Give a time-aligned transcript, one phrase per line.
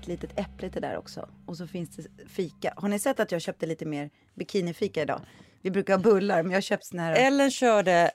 [0.00, 1.28] ett litet äpple till där också.
[1.46, 2.72] Och så finns det fika.
[2.76, 5.20] Har ni sett att jag köpte lite mer bikinifika idag?
[5.62, 7.14] Vi brukar ha bullar, men jag har köpt såna här.
[7.14, 8.10] Ellen körde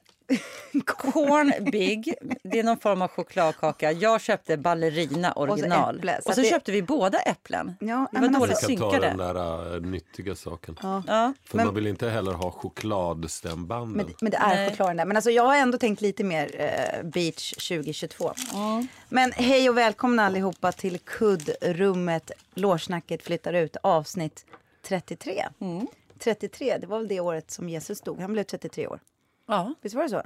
[0.85, 3.91] Corn Big, det är någon form av chokladkaka.
[3.91, 5.95] Jag köpte ballerina original.
[5.97, 7.75] äpple, så och så det- köpte vi båda äpplen.
[7.79, 9.07] Ja, men var dåligt alltså- Jag kan ta synkade.
[9.25, 10.77] den där äh, nyttiga saken.
[10.83, 11.03] Ja.
[11.45, 13.91] För Men- man vill inte heller ha chokladstämbanden.
[13.97, 14.69] Men, men det är Nej.
[14.69, 15.05] chokladen där.
[15.05, 18.33] Men alltså, jag har ändå tänkt lite mer eh, beach 2022.
[19.09, 22.31] Men hej och välkomna allihopa till kuddrummet.
[22.53, 24.45] Lårsnacket flyttar ut avsnitt
[24.87, 25.45] 33.
[26.19, 28.19] 33, det var väl det året som Jesus dog.
[28.21, 28.99] Han blev 33 år.
[29.45, 30.21] Ja, Visst var det så?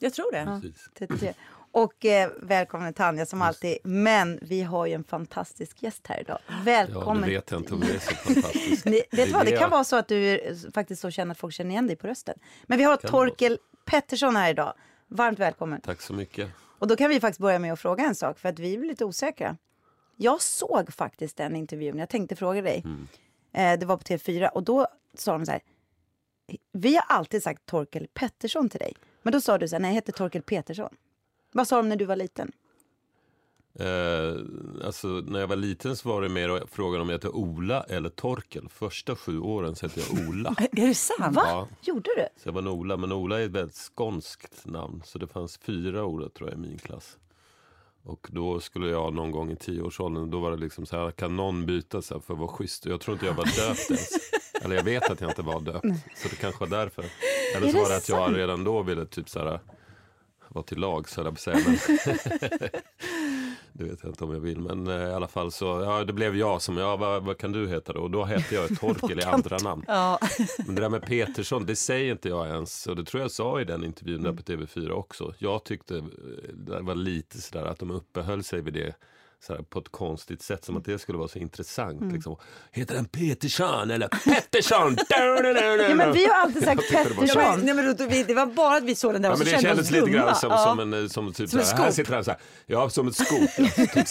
[0.00, 0.62] jag tror det.
[0.98, 1.34] 33.
[1.74, 3.78] Och eh, välkommen Tanja som alltid.
[3.84, 6.38] Men vi har ju en fantastisk gäst här idag.
[6.48, 7.22] Ja, Välkommen.
[7.22, 8.84] det vet jag inte om det är så fantastiskt.
[8.84, 11.38] Ni, vet du vad, det kan vara så att du är faktiskt så känner att
[11.38, 12.38] folk känner igen dig på rösten.
[12.66, 14.74] Men vi har Torkel Pettersson här idag.
[15.08, 15.80] Varmt välkommen.
[15.80, 16.50] Tack så mycket.
[16.78, 18.78] Och då kan vi faktiskt börja med att fråga en sak, för att vi är
[18.78, 19.56] lite osäkra.
[20.16, 22.82] Jag såg faktiskt den intervjun, jag tänkte fråga dig.
[22.84, 23.08] Mm.
[23.52, 25.60] Eh, det var på TV4 och då sa de så här.
[26.72, 28.92] Vi har alltid sagt Torkel Pettersson till dig.
[29.22, 30.96] Men då sa du så här, nej jag heter Torkel Petersson.
[31.52, 32.52] Vad sa de när du var liten?
[33.78, 34.34] Eh,
[34.86, 38.08] alltså, när jag var liten så var det mer frågan om jag hette Ola eller
[38.08, 38.68] Torkel.
[38.68, 40.54] Första sju åren så hette jag Ola.
[40.72, 41.36] Är det sant?
[41.36, 41.42] Va?
[41.46, 41.68] Ja.
[41.82, 42.42] Gjorde du?
[42.42, 45.02] Så jag var en Ola, men Ola är ett väldigt skånskt namn.
[45.04, 47.18] Så det fanns fyra Ola tror jag i min klass.
[48.02, 51.36] Och då skulle jag någon gång i tioårsåldern, då var det liksom så här, kan
[51.36, 52.86] någon byta så här för att vara schysst?
[52.86, 54.10] Och jag tror inte jag var döpt ens.
[54.64, 55.86] Eller jag vet att jag inte var döpt.
[56.16, 57.04] Så det kanske var därför.
[57.56, 59.60] Eller så var det att jag redan då ville typ så här,
[60.48, 62.70] vara till lag så höll jag på säga.
[63.76, 64.60] Det vet jag inte om jag vill.
[64.60, 67.52] Men eh, i alla fall så, ja det blev jag som, ja vad, vad kan
[67.52, 68.00] du heta då?
[68.00, 69.84] Och då hette jag Torkel i andra namn.
[69.86, 70.18] Ja.
[70.66, 72.86] Men det där med Petersson, det säger inte jag ens.
[72.86, 75.34] Och det tror jag sa i den intervjun där på TV4 också.
[75.38, 76.02] Jag tyckte eh,
[76.52, 78.94] det var lite sådär att de uppehöll sig vid det
[79.46, 80.64] sådär, på ett konstigt sätt.
[80.64, 82.12] Som att det skulle vara så intressant.
[82.12, 82.36] Liksom.
[82.72, 84.96] Heter den Petersson eller Pettersson?
[85.08, 87.60] Ja, men vi har alltid sagt så- Pettersson.
[87.64, 87.96] Nej, men
[88.26, 90.10] det var bara att vi såg den där Ja, och så det kändes oss lite
[90.10, 90.64] grann som, ja.
[90.64, 91.94] som en som typ Som såhär, här skop.
[91.94, 93.50] sitter han ja som ett skop.
[93.58, 93.86] Ja.
[93.86, 94.08] Typ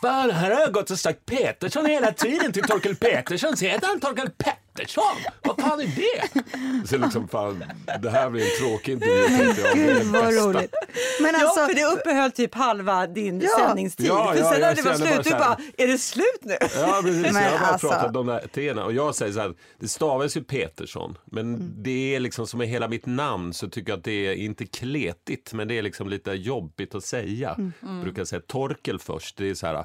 [0.00, 3.86] Fan, här har jag gått och sagt Petersson hela tiden till Torkel Petersson, så heter
[3.86, 4.30] han Torkel
[4.76, 5.04] Pettersson?
[5.42, 6.88] Vad fan är det?
[6.88, 7.64] Så liksom, fan,
[8.02, 9.76] det här blir en tråkig intervju jag.
[9.76, 10.74] Det det Gud vad roligt.
[11.20, 13.48] Men Ja, alltså, för det uppehöll typ halva din Ja.
[13.58, 14.06] sändningstid.
[14.06, 16.40] Ja, för ja, sen när jag det var slut, du här- bara, är det slut
[16.42, 16.56] nu?
[16.60, 19.32] Ja precis, Men jag har bara alltså- pratat om de där T'na och jag säger
[19.32, 21.72] så här, det stavas ju Petersson, men Mm.
[21.82, 24.66] det är liksom som är hela mitt namn så tycker jag att det är inte
[24.66, 27.54] kletigt, men det är liksom lite jobbigt att säga.
[27.82, 28.02] Mm.
[28.02, 29.84] Brukar säga Torkel först, det är så här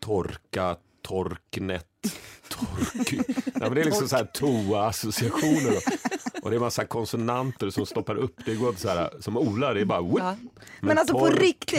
[0.00, 1.86] torka, torknet,
[2.48, 3.18] torky.
[3.44, 5.76] ja, men det är liksom så här toa-associationer.
[6.42, 8.36] Och det är massa konsonanter som stoppar upp.
[8.46, 10.18] Det går så här, som Ola, det är bara whip.
[10.18, 10.36] Ja.
[10.80, 11.78] Men alltså på riktigt.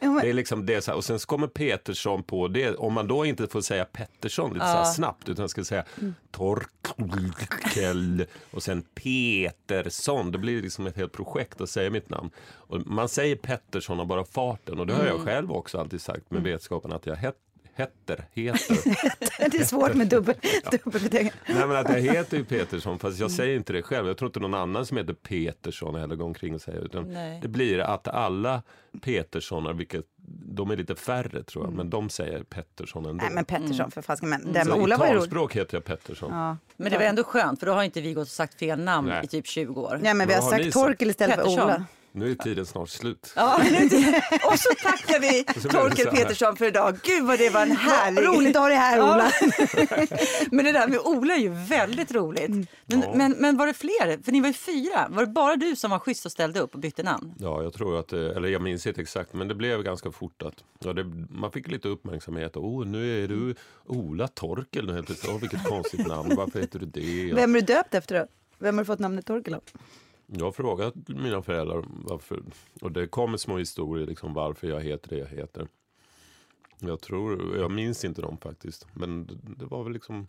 [0.00, 2.74] Ja, men- Det är liksom det så här, och sen så kommer Petersson på det.
[2.76, 5.84] Om man då inte får säga Pettersson lite så här snabbt utan ska säga
[6.30, 10.32] Torkel och sen Petersson.
[10.32, 12.30] Det blir liksom ett helt projekt att säga mitt namn.
[12.50, 16.30] Och man säger Pettersson av bara farten och det har jag själv också alltid sagt
[16.30, 17.34] med vetskapen att jag het,
[17.74, 19.50] heter, heter.
[19.50, 20.34] det är svårt med dubbel,
[20.70, 21.32] dubbelbeteckning.
[21.46, 24.06] Nej men att jag heter ju Petersson fast jag säger inte det själv.
[24.06, 27.38] Jag tror inte någon annan som heter Petersson heller går omkring och säger utan Nej.
[27.42, 28.62] det blir att alla
[29.00, 30.04] Peterssonar, vilket
[30.54, 33.24] de är lite färre tror jag, men de säger Pettersson ändå.
[33.24, 34.28] Nej men Pettersson för fasken.
[34.28, 36.32] Men den med Ola var talspråk heter jag Pettersson.
[36.32, 36.56] Ja.
[36.76, 39.08] Men det var ändå skönt, för då har inte vi gått och sagt fel namn
[39.08, 39.24] Nej.
[39.24, 40.00] i typ 20 år.
[40.04, 40.72] Ja men vi har har sagt?
[40.72, 41.64] Torkel istället för Pettersson.
[41.66, 41.84] Ola.
[42.14, 43.32] Nu är tiden snart slut.
[43.36, 43.56] Ja,
[44.52, 46.06] och så tackar vi Torkel.
[46.06, 46.98] Petersson för idag.
[47.02, 48.26] Gud vad det var en härlig...
[48.26, 49.00] Roligt att ha dig här.
[49.00, 49.32] Ola.
[50.50, 52.48] Men det där med Ola är ju väldigt roligt.
[52.50, 53.12] Men, Ja.
[53.14, 54.22] men, men var det fler?
[54.22, 55.06] För ni var ju fyra.
[55.10, 57.34] Var det bara du som var schysst och ställde upp och bytte namn?
[57.38, 60.42] Ja, jag tror att det, eller jag minns inte exakt, men det blev ganska fort
[60.42, 62.56] att ja, det, man fick lite uppmärksamhet.
[62.56, 63.54] Åh, nu är du
[63.86, 65.04] Ola Torkel, nu.
[65.28, 67.34] Åh, vilket konstigt namn, varför heter du det?
[67.34, 68.26] Vem är du döpt efter då?
[68.58, 69.60] Vem har du fått namnet Torkel av?
[70.34, 72.42] Jag har frågat mina föräldrar varför,
[72.80, 75.68] och det kommer små historier liksom varför jag heter det jag heter.
[76.78, 80.28] Jag tror, jag minns inte dem faktiskt, men det, det var väl liksom,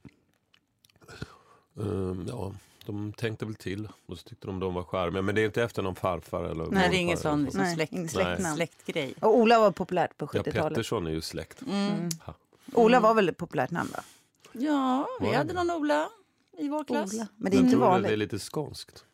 [1.80, 2.54] ehm, ja,
[2.86, 5.22] de tänkte väl till och så tyckte de de var charmiga.
[5.22, 7.76] Men det är inte efter någon farfar eller Nej, det är ingen sån liksom, Nej,
[7.76, 8.56] släkt, släktnamn.
[8.56, 9.14] släktgrej.
[9.20, 10.70] Och Ola var populärt på Ja, 70-talet.
[10.70, 11.62] Pettersson är ju släkt.
[11.62, 12.10] Mm.
[12.26, 12.34] Ha.
[12.74, 14.04] Ola var väl ett populärt namn va?
[14.52, 16.10] Ja, vi hade någon Ola
[16.58, 17.14] i vår klass.
[17.14, 17.28] Ola.
[17.38, 18.18] Men det är inte tror det är vanligt.
[18.18, 19.06] lite skånskt.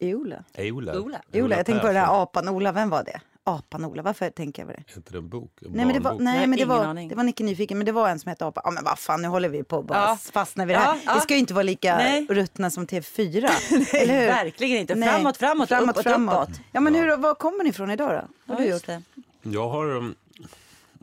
[0.00, 0.44] Ola.
[0.58, 1.00] Ola.
[1.00, 1.20] Ola.
[1.32, 2.72] Ola, jag tänker på den här apan Ola.
[2.72, 3.20] Vem var det?
[3.44, 4.02] Apan Ola.
[4.02, 4.92] Varför tänker jag på det?
[4.92, 5.50] Är inte det en bok?
[5.62, 7.08] En Nej men det var, nej, Nej, men det var, aning.
[7.08, 8.60] det var Nicke Nyfiken, men det var en som hette Apa.
[8.64, 10.16] Ja men vad fan, nu håller vi på bara Ja.
[10.32, 10.94] fastnar vid det här.
[10.94, 11.14] Ja, ja.
[11.14, 12.26] Det ska ju inte vara lika Nej.
[12.30, 13.36] ruttna som TV4.
[13.94, 14.26] eller hur?
[14.26, 14.94] verkligen inte.
[14.94, 15.08] Nej.
[15.08, 16.60] Framåt, framåt, uppåt, uppåt.
[16.72, 18.28] Ja men hur, vad kommer ni ifrån idag då?
[18.44, 18.86] Vad har Ja, du gjort?
[18.86, 19.02] det.
[19.42, 20.14] Jag har um,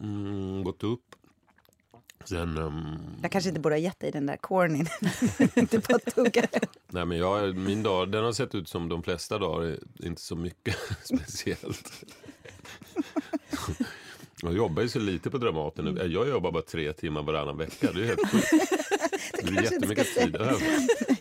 [0.02, 1.13] mm, gått upp
[2.26, 4.88] Sen, ehm, Jag kanske inte borde ha gett dig den där cornyn.
[5.56, 6.44] inte bara tugga.
[6.88, 10.36] nej men jag, min dag, den har sett ut som de flesta dagar, inte så
[10.36, 12.04] mycket speciellt.
[14.42, 16.08] Jag jobbar ju så lite på Dramaten nu.
[16.14, 17.92] Jag jobbar bara tre timmar varannan vecka.
[17.92, 18.48] Det är helt sjukt.
[19.44, 20.62] Det inte jättemycket tid över.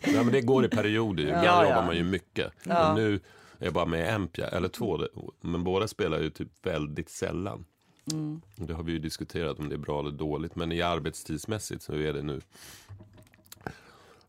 [0.06, 1.22] Nej, men det går i perioder.
[1.22, 1.69] Ibland Ja, ja.
[1.69, 2.52] jobbar man ju mycket.
[2.64, 3.14] Men nu
[3.58, 5.00] är jag bara med en pjäs, eller två.
[5.40, 7.64] Men båda spelar ju typ väldigt sällan.
[8.60, 10.56] Och Det har vi ju diskuterat om det är bra eller dåligt.
[10.56, 12.40] Men i arbetstidsmässigt så är det nu.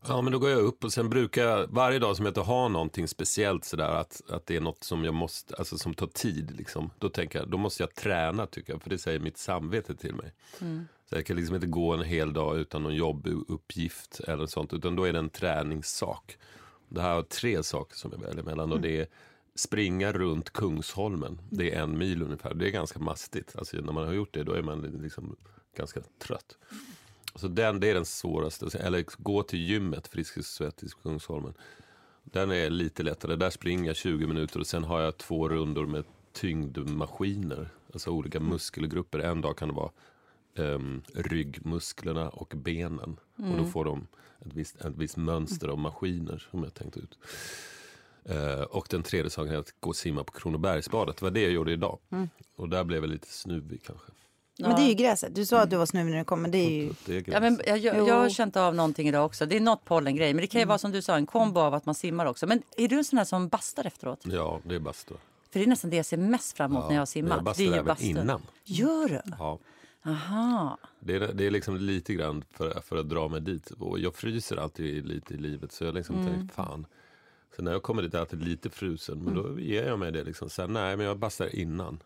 [0.06, 2.40] Ja men då går jag upp och sen brukar jag varje dag som jag inte
[2.40, 6.06] har någonting speciellt sådär att, att det är något som jag måste, alltså som tar
[6.06, 6.90] tid liksom.
[6.98, 8.82] Då tänker jag, då måste jag träna tycker jag.
[8.82, 10.32] För det säger mitt samvete till mig.
[11.08, 14.72] Så jag kan liksom inte gå en hel dag utan någon jobbuppgift eller sånt.
[14.72, 16.38] Utan då är det en träningssak.
[16.88, 18.72] Det här har tre saker som jag väljer mellan.
[18.72, 19.06] Och det är
[19.54, 21.40] springa runt Kungsholmen.
[21.50, 22.54] Det är en mil ungefär.
[22.54, 23.56] Det är ganska mastigt.
[23.56, 25.36] Alltså när man har gjort det då är man liksom
[25.76, 26.58] ganska trött.
[27.34, 28.78] Så den, det är den svåraste.
[28.78, 31.54] Eller gå till gymmet, Friskis Svettis Kungsholmen.
[32.24, 33.36] Den är lite lättare.
[33.36, 37.68] Där springer jag 20 minuter och sen har jag två rundor med tyngdmaskiner.
[37.92, 39.18] Alltså olika muskelgrupper.
[39.18, 39.90] En dag kan det vara
[40.56, 43.16] um, ryggmusklerna och benen.
[43.36, 44.06] Och då får de
[44.40, 47.18] ett visst, ett visst mönster av maskiner som jag tänkt ut.
[48.24, 51.16] Eh, och den tredje saken är att gå och simma på Kronobergsbadet.
[51.16, 51.98] Det var det jag gjorde idag.
[52.56, 54.06] Och där blev jag lite snuvig kanske.
[54.58, 55.34] Men det är ju gräset.
[55.34, 56.92] Du sa att du var snuvig när du kom, men det är ju...
[57.06, 59.46] Det är Ja, men jag, jag, jag har känt av någonting idag också.
[59.46, 60.34] Det är något pollengrej.
[60.34, 62.46] Men det kan ju vara som du sa, en kombo av att man simmar också.
[62.46, 64.20] Men är du en sån här som bastar efteråt?
[64.22, 65.14] Ja, det är bastu.
[65.50, 67.30] För det är nästan det jag ser mest fram emot när jag simmat.
[67.30, 68.06] jag det är bastar ju även bastu.
[68.06, 68.42] innan.
[68.64, 69.20] Gör du?
[69.38, 69.58] Ja.
[70.06, 70.78] Aha.
[71.00, 73.70] Det är, det är liksom lite grann för, för att dra mig dit.
[73.70, 76.86] Och jag fryser alltid lite i livet så jag liksom tänker fan.
[77.56, 79.18] Så när jag kommer dit är jag alltid lite frusen.
[79.18, 80.50] Men då ger jag mig det liksom.
[80.50, 82.02] Så här, nej men jag bastar innan.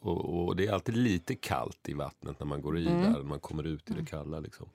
[0.00, 2.92] Och, och det är alltid lite kallt i vattnet när man går i där.
[2.92, 4.68] När man kommer ut i det kalla liksom.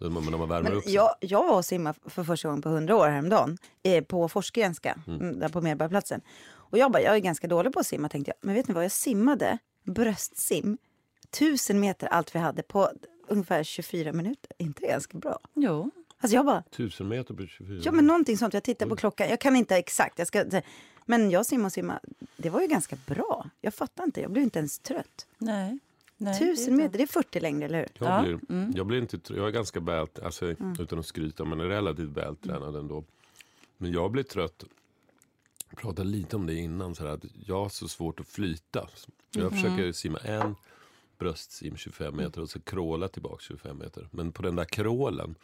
[0.00, 0.94] Man, när man värmer Men upp sig.
[0.94, 4.98] jag, jag var och simmade för första gången på hundra år häromdagen eh, på Forsgrenska,
[5.06, 5.38] mm.
[5.38, 6.20] där på Medborgarplatsen.
[6.48, 8.46] Och jag bara, jag är ganska dålig på att simma tänkte jag.
[8.46, 10.78] Men vet ni vad, jag simmade bröstsim,
[11.30, 12.90] tusen meter allt vi hade på
[13.28, 14.50] ungefär 24 minuter.
[14.58, 15.38] Inte ganska bra?
[15.54, 15.90] Jo.
[16.20, 17.80] Alltså jag bara, Tusen meter på 24.
[17.84, 18.54] ja men någonting sånt.
[18.54, 20.18] Jag tittar på klockan, jag kan inte exakt.
[20.18, 20.44] Jag ska,
[21.06, 22.00] men jag simmar och simmar,
[22.36, 23.50] det var ju ganska bra.
[23.60, 25.26] Jag fattar inte, jag blev inte ens trött.
[25.38, 25.78] Nej.
[26.16, 27.88] Nej Tusen meter, det är 40 längder, eller hur?
[27.98, 30.46] Jag, Ja, blir, jag blir inte, jag är ganska väl, alltså,
[30.78, 33.04] utan att skryta, men är relativt vältränad ändå.
[33.76, 34.64] Men jag blir trött,
[35.70, 38.88] jag pratade lite om det innan, så här, att jag har så svårt att flyta.
[39.30, 40.54] Jag försöker simma en
[41.18, 44.08] bröstsim 25 meter och så kråla tillbaka 25 meter.
[44.10, 45.34] Men på den där krålen,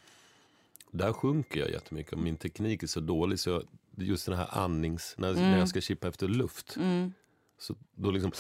[0.96, 3.62] där sjunker jag jättemycket och min teknik är så dålig så jag,
[3.96, 6.76] just den här andnings, när, när jag ska chippa efter luft.
[7.58, 8.32] Så då liksom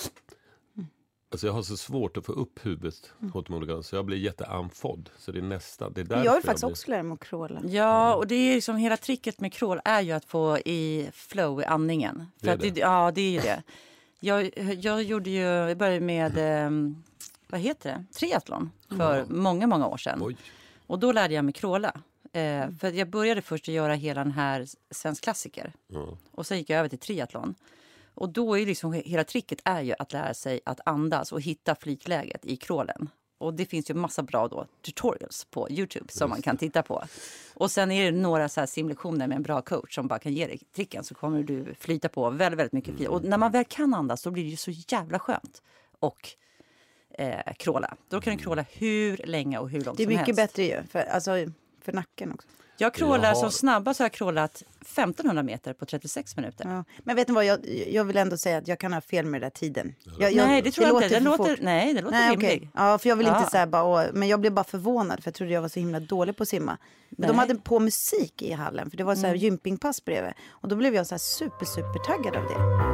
[1.30, 4.16] Alltså jag har så svårt att få upp huvudet åt de olika så jag blir
[4.18, 5.10] jätteandfådd.
[5.18, 7.20] Så det är nästan, det är därför Jag vill faktiskt blir- också lära mig att
[7.20, 7.60] kråla.
[7.68, 11.60] Ja, och det är liksom hela tricket med crawl är ju att få i flow
[11.60, 12.26] i andningen.
[12.38, 12.80] För Det är att det, det.
[12.80, 13.62] ja, det är ju det.
[14.20, 14.50] Jag,
[14.84, 16.70] jag gjorde ju, jag började med, eh,
[17.48, 20.18] vad heter det, triathlon för många, många år sedan.
[20.22, 20.36] Oj,
[20.86, 21.92] Och då lärde jag mig crawla.
[22.34, 25.72] Eh, för jag började först att göra hela den här svensk klassiker.
[25.86, 26.18] ja.
[26.30, 27.54] Och sen gick jag över till triathlon.
[28.14, 31.74] Och då är liksom, hela tricket är ju att lära sig att andas och hitta
[31.74, 33.08] flygläget i crawlen.
[33.38, 37.04] Och det finns ju massa bra då, tutorials på Youtube som man kan titta på.
[37.54, 40.32] Och sen är det några så här simlektioner med en bra coach som bara kan
[40.32, 42.96] ge dig tricken så kommer du flyta på väldigt, väldigt mycket.
[42.96, 43.08] flyt.
[43.08, 45.62] Och när man väl kan andas då blir det ju så jävla skönt.
[46.00, 46.28] Och
[47.18, 47.96] eh, crawla.
[48.08, 50.36] Då kan du crawla hur länge och hur långt Det är som mycket helst.
[50.36, 51.30] bättre ju, för, alltså,
[51.84, 52.48] för nacken också.
[52.76, 56.64] Jag crawlar Jag har- som snabbast har jag crawlat 1500 meter på 36 minuter.
[56.68, 56.84] Ja.
[57.04, 57.58] Men vet ni vad, jag,
[57.90, 59.94] jag vill ändå säga att jag kan ha fel med den där tiden.
[60.18, 61.08] Jag, jag, nej, det tror jag inte.
[61.08, 62.48] Den för låter, nej, det låter Nej, rimligt.
[62.48, 62.70] okej.
[62.74, 63.38] Ja, för jag vill Ja.
[63.38, 65.80] inte säga bara, åh, men jag blev bara förvånad för jag trodde jag var så
[65.80, 66.78] himla dålig på att simma.
[67.10, 70.32] Men de hade på musik i hallen för det var så här gympingpass bredvid.
[70.50, 72.93] Och då blev jag så här super, super taggad av det.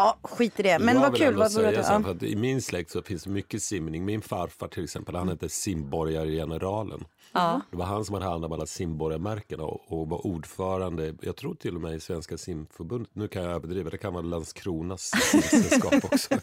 [0.00, 0.78] Ja, skit i det.
[0.78, 1.36] Men jag vad kul.
[1.36, 2.02] Vad, säga ja.
[2.02, 4.04] för att I min släkt så finns det mycket simning.
[4.04, 7.04] Min farfar till exempel, han hette simborgargeneralen.
[7.32, 7.60] Ja.
[7.70, 11.54] Det var han som hade hand om alla simborgarmärkena och, och var ordförande, jag tror
[11.54, 13.10] till och med i Svenska simförbundet.
[13.14, 16.34] Nu kan jag överdriva, det kan vara Landskronas simsällskap också.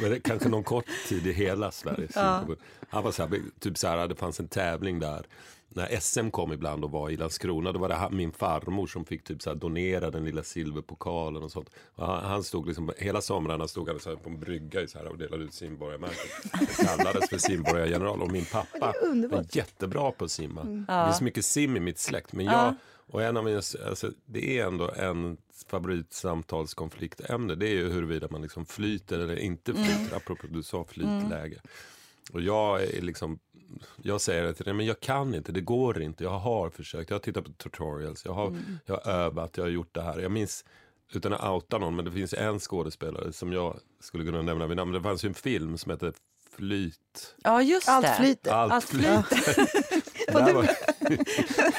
[0.00, 2.58] Men det, kanske någon kort tid i hela Sveriges simförbund.
[2.90, 5.26] Han var så här, typ så här, det fanns en tävling där.
[5.74, 9.04] När SM kom ibland och var i Landskrona, då var det han- min farmor som
[9.04, 11.70] fick typ så här donera den lilla silverpokalen och sånt.
[11.94, 14.98] Och han, han stod liksom, hela somrarna stod han så här på en brygga så
[14.98, 16.26] här och delade ut simborgarmärken.
[16.60, 18.92] Det kallades för simborgargeneral och min pappa
[19.28, 20.64] var jättebra på att simma.
[20.64, 22.74] Det är så mycket sim i mitt släkt, men jag
[23.06, 23.56] och en av mina,
[23.88, 25.36] alltså, det är ändå en
[25.66, 27.54] favoritsamtalskonfliktämne.
[27.54, 30.16] Det är ju huruvida man liksom flyter eller inte flyter.
[30.16, 31.60] Apropå du sa flytläge.
[32.32, 33.38] Och jag är liksom,
[34.02, 36.24] jag säger det till dig, men jag kan inte, det går inte.
[36.24, 39.70] Jag har försökt, jag har tittat på tutorials, jag har, jag har övat, jag har
[39.70, 40.18] gjort det här.
[40.18, 40.64] Jag minns,
[41.12, 44.76] utan att outa någon, men det finns en skådespelare som jag skulle kunna nämna vid
[44.76, 44.92] namn.
[44.92, 46.12] Det fanns ju en film som heter
[46.56, 47.34] Flyt.
[47.42, 48.14] Ja, just Allt det.
[48.14, 48.50] flyter.
[48.52, 49.24] Allt, Allt flyter.
[50.26, 50.78] Ja, det,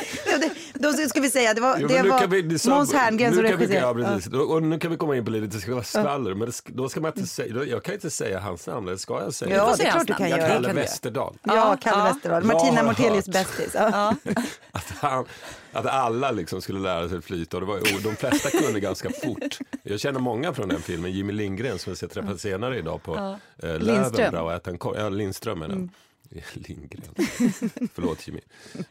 [0.92, 2.94] då ska vi säga, det var, Jo, det men nu var kan vi- sa- Måns
[2.94, 4.02] Herngren som vi- regisserade.
[4.02, 4.34] Ja, precis.
[4.34, 6.34] Och nu kan vi komma in på lite, det ska vara skvaller.
[6.34, 8.98] Men det ska, då ska man inte säga, jag kan inte säga hans namn, eller
[8.98, 9.84] ska jag säga Ja, det?
[9.84, 10.42] det är klart du kan göra.
[10.42, 10.76] Ja, Kalle kan.
[10.76, 11.36] Westerdal.
[11.44, 12.14] Ja, Kalle Ja.
[12.14, 12.44] Westerdahl.
[12.44, 13.72] Martina Mortelius bästis.
[13.74, 14.16] Ja.
[14.72, 15.26] Att, han,
[15.74, 19.10] att alla liksom skulle lära sig flyta och det var, och de flesta kunde ganska
[19.24, 19.58] fort.
[19.84, 23.38] Jag känner många från den filmen, Jimmy Lindgren som jag ska träffa senare idag på
[23.64, 24.98] eh, Lövenbra och äta en korv.
[25.00, 25.90] Ja, Lindström är den.
[26.54, 27.14] Lindgren.
[27.94, 28.42] Förlåt Jimmy.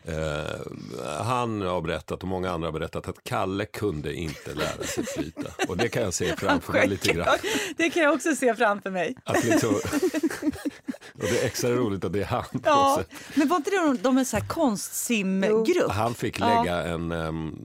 [0.04, 5.04] Eh, han har berättat och många andra har berättat att Kalle kunde inte lära sig
[5.06, 5.50] flyta.
[5.68, 7.38] Och det kan jag se framför mig lite grann.
[7.76, 9.14] Det kan jag också se framför mig.
[9.25, 9.75] Att liksom,
[11.14, 13.02] och det är extra roligt att det är han Ja,
[13.34, 15.90] men var inte det de, en så här konstsimgrupp?
[15.90, 16.46] Han fick Ja.
[16.62, 17.56] lägga en, ehm,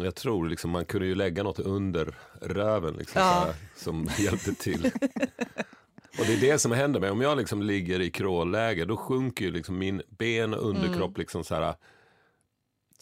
[0.00, 3.28] jag tror liksom man kunde ju lägga något under röven liksom, Ja.
[3.46, 4.90] här, som hjälpte till.
[6.18, 9.44] Och det är det som händer mig, om jag liksom ligger i crawlläge då sjunker
[9.44, 11.18] ju liksom min ben och underkropp Mm.
[11.18, 11.74] liksom så här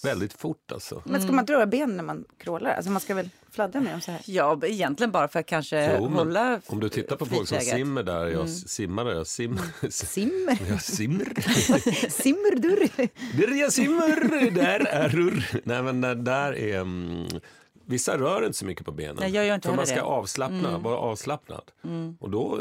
[0.02, 1.02] väldigt fort alltså.
[1.06, 2.70] Men ska man röra benen när man crawlar?
[2.70, 4.20] Alltså man ska väl fladdra med dem så här?
[4.26, 8.02] Ja, egentligen bara för att kanske Jo, hålla Om du tittar på folk som simmer
[8.02, 8.48] där, jag Mm.
[8.48, 9.58] simmar där, jag sim,
[9.90, 10.58] Simmer.
[10.68, 11.32] jag simmer.
[12.10, 12.88] Simmerdurr.
[13.36, 15.60] Där jag simmer, där är rurr.
[15.64, 17.26] Nej men där, där är, mm,
[17.86, 19.16] vissa rör inte så mycket på benen.
[19.20, 20.02] Nej, jag gör inte för man ska det.
[20.02, 21.62] avslappna, vara avslappnad.
[22.20, 22.60] Och då,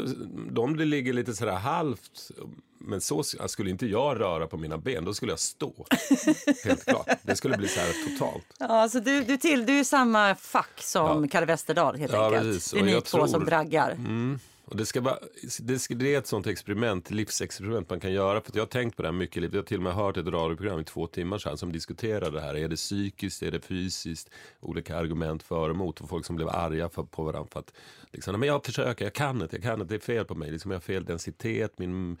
[0.50, 2.30] de ligger lite sådär halvt,
[2.78, 5.86] men så sk- skulle inte jag röra på mina ben, då skulle jag stå.
[6.64, 7.08] Helt klart.
[7.22, 8.44] Det skulle bli så här totalt.
[8.58, 11.28] Ja, alltså du, du, till, du är samma fack som Ja.
[11.30, 12.42] Kalle Westerdahl helt Ja, enkelt.
[12.44, 12.70] precis.
[12.70, 13.90] Det är Och ni två tror- som braggar.
[13.90, 14.38] Mm.
[14.72, 15.18] Och det, ska bara,
[15.60, 18.40] det, ska, det är ett sånt experiment, livsexperiment man kan göra.
[18.40, 19.36] För att jag har tänkt på det här mycket.
[19.36, 19.54] i livet.
[19.54, 22.40] Jag har till och med hört ett radioprogram i två timmar sedan som diskuterar det
[22.40, 22.56] här.
[22.56, 24.30] Är det psykiskt, är det fysiskt?
[24.60, 26.00] Olika argument för och emot.
[26.00, 27.48] Och folk som blev arga för, på varandra.
[27.52, 27.72] För att,
[28.12, 30.50] liksom, men jag försöker, jag kan inte, jag kan inte, det är fel på mig.
[30.50, 31.78] Liksom, jag har fel densitet.
[31.78, 32.16] Min,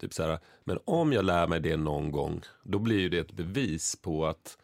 [0.00, 0.38] typ så här.
[0.64, 4.26] Men om jag lär mig det någon gång, då blir ju det ett bevis på
[4.26, 4.58] att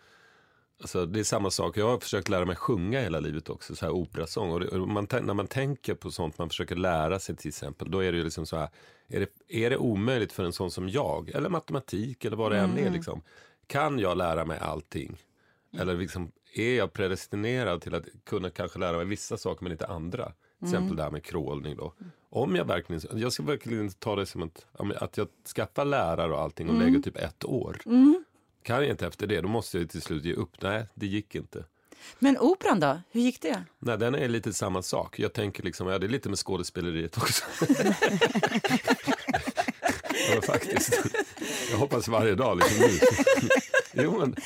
[0.82, 1.76] Alltså, det är samma sak.
[1.76, 4.50] Jag har försökt lära mig sjunga hela livet också, så här operasång.
[4.50, 7.90] Och, det, och man, när man tänker på sånt man försöker lära sig till exempel,
[7.90, 8.68] då är det ju liksom så här,
[9.08, 12.58] är det, är det omöjligt för en sån som jag, eller matematik eller vad det
[12.58, 13.22] än är liksom.
[13.66, 15.16] Kan jag lära mig allting?
[15.78, 19.86] Eller liksom, är jag predestinerad till att kunna kanske lära mig vissa saker men inte
[19.86, 20.32] andra?
[20.58, 21.94] Till exempel det här med crawlning då.
[22.30, 24.66] Om jag verkligen, jag ska verkligen ta det som att,
[25.02, 27.78] att jag skaffar lärare och allting och lägger typ ett år.
[28.62, 30.62] Kan jag inte efter det, då måste jag till slut ge upp.
[30.62, 31.64] Nej, det gick inte.
[32.18, 33.00] Men operan då?
[33.10, 33.64] Hur gick det?
[33.78, 35.18] Nej, den är lite samma sak.
[35.18, 37.44] Jag tänker liksom, ja det är lite med skådespeleriet också.
[40.34, 41.02] ja, faktiskt.
[41.70, 42.98] Jag hoppas varje dag liksom nu.
[43.94, 44.36] Jo, men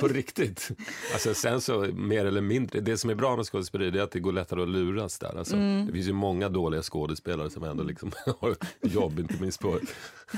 [0.00, 0.70] på riktigt.
[1.12, 4.20] Alltså, sen så mer eller mindre, det som är bra med skådespeleri är att det
[4.20, 5.38] går lättare att luras där.
[5.38, 9.78] Alltså, Det finns ju många dåliga skådespelare som ändå liksom har jobb, inte minst på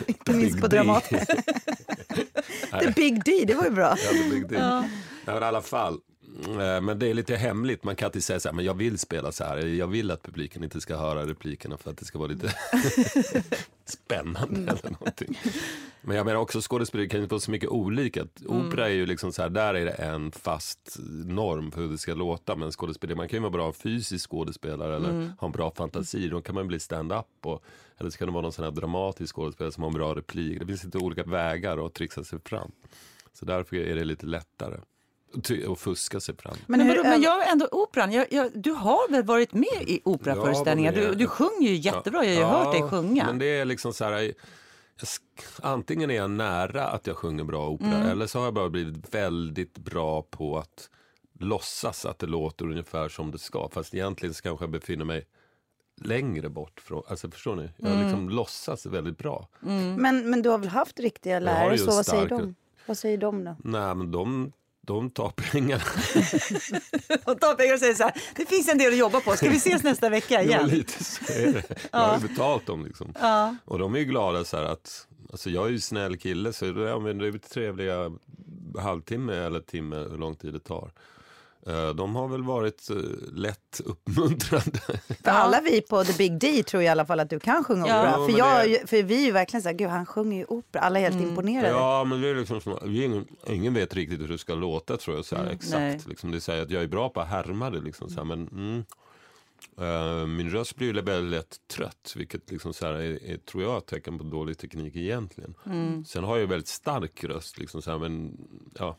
[0.07, 0.67] Inte minst på.
[0.67, 1.19] Dramaten.
[2.81, 3.97] The Big D, det var ju bra.
[3.99, 4.81] Ja, Big Deal.
[4.81, 4.91] Nej,
[5.25, 5.99] men i alla fall.
[6.49, 7.85] Eh, Men det är lite hemligt.
[7.85, 9.57] Man kan inte säga så här, men jag vill spela så här.
[9.59, 12.55] Jag vill att publiken inte ska höra replikerna för att det ska vara lite
[13.85, 15.39] spännande eller någonting.
[16.01, 18.27] Men jag menar också skådespeleri kan ju vara så mycket olika.
[18.47, 20.97] Opera är ju liksom så här, där är det en fast
[21.27, 22.57] norm för hur det ska låta.
[22.57, 26.29] Men skådespeleri, man kan ju vara bra fysisk skådespelare eller ha en bra fantasi.
[26.29, 27.65] Då kan man bli stand-up och,
[28.03, 30.59] eller så kan det vara någon sån här dramatisk skådespelare som har en bra replik.
[30.61, 32.73] Det finns lite olika vägar att trixa sig fram.
[33.33, 34.77] Så därför är det lite lättare
[35.73, 36.57] att fuska sig fram.
[36.67, 38.13] Men, Men men, hur- vadå, men jag ändå operan.
[38.13, 40.93] Jag, jag, du har väl varit med i operaföreställningar?
[40.93, 42.25] Du, du sjunger ju jättebra.
[42.25, 43.27] Jag har ju hört dig sjunga.
[43.27, 44.35] Men det är liksom så här, jag,
[45.63, 48.09] antingen är jag nära att jag sjunger bra opera Mm.
[48.09, 50.91] eller så har jag bara blivit väldigt bra på att
[51.39, 53.69] låtsas att det låter ungefär som det ska.
[53.73, 55.25] Fast egentligen så kanske jag befinner mig
[56.05, 57.71] längre bort från, alltså förstår ni?
[57.77, 58.03] Jag Mm.
[58.05, 59.49] liksom låtsas väldigt bra.
[59.61, 62.55] Men, men du har väl haft riktiga har lärare, så vad säger de?
[62.87, 63.57] Vad säger de då?
[63.65, 65.83] Nej men de, de tar pengarna.
[67.25, 69.33] Och tar pengar och säger så här, det finns en del att jobba på.
[69.37, 70.67] Ska vi ses nästa vecka Ja, igen?
[70.69, 71.63] lite så är det.
[71.93, 73.15] Jag har ju betalt dem liksom.
[73.21, 73.57] Ja.
[73.65, 76.65] Och de är ju glada så här att, alltså jag är ju snäll kille så
[76.67, 78.13] ja, men det är trevliga
[78.79, 80.91] halvtimme eller timme hur lång tid det tar.
[81.67, 82.97] Eh, de har väl varit eh,
[83.33, 84.79] lätt uppmuntrande.
[85.25, 87.87] För alla vi på The Big D tror i alla fall att du kan sjunga
[87.89, 88.01] Ja.
[88.01, 88.11] opera.
[88.11, 90.45] Ja, För, jag, det- för vi är ju verkligen så här, gud han sjunger ju
[90.49, 90.83] opera.
[90.83, 91.69] Alla är helt imponerade.
[91.69, 95.17] Ja, men det är liksom som, ingen, ingen vet riktigt hur det ska låta tror
[95.17, 95.25] jag.
[95.25, 95.55] Så här, nej.
[95.55, 96.09] exakt.
[96.09, 97.81] Liksom, det säger att jag är bra på att härma det.
[97.81, 98.85] Liksom, så här, men, mm,
[99.81, 103.73] Eh, min röst blir väldigt lätt trött, vilket liksom så här är, är, tror jag
[103.75, 105.55] är ett tecken på dålig teknik egentligen.
[106.07, 108.37] Sen har jag väldigt stark röst, liksom så här, men
[108.79, 108.97] ja.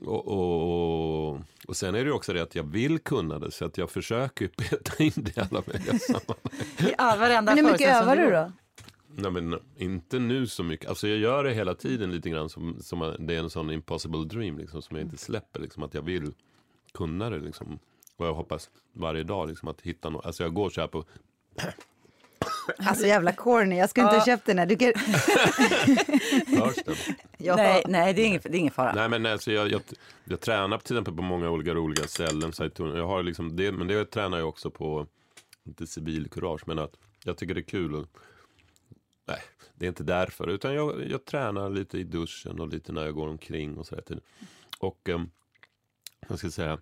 [0.00, 3.78] Och, och, och, sen är det också det att jag vill kunna det, så att
[3.78, 6.62] jag försöker peta in det i alla möjliga sammanhang.
[6.78, 8.52] I all, varenda Men hur mycket övar du då?
[9.18, 10.88] Nej, men inte nu så mycket.
[10.88, 14.24] Alltså jag gör det hela tiden lite grann som, som det är en sån impossible
[14.24, 15.60] dream liksom, som jag inte släpper.
[15.60, 16.32] Liksom, att jag vill
[16.94, 17.78] kunna det liksom.
[18.16, 20.26] Och jag hoppas varje dag liksom, att hitta något.
[20.26, 21.04] Alltså jag går så här på...
[22.78, 24.66] Alltså jävla corny, jag skulle inte ha köpt den här.
[24.66, 24.92] Du kan...
[27.38, 27.56] Ja.
[27.56, 28.92] Nej, nej det, är ingen, det är ingen fara.
[28.92, 29.82] Nej men alltså jag, jag,
[30.24, 32.52] jag tränar till exempel på många olika roliga ställen.
[32.52, 35.06] Så att jag har liksom det, men det tränar jag också på,
[35.64, 37.94] inte civilkurage, men att jag tycker det är kul.
[37.94, 38.06] Och,
[39.28, 39.40] nej,
[39.74, 40.50] det är inte därför.
[40.50, 43.94] Utan jag, jag tränar lite i duschen och lite när jag går omkring och så
[43.94, 44.20] där.
[44.78, 45.30] Och um,
[46.28, 46.78] jag ska säga,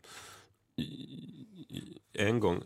[2.12, 2.62] en gång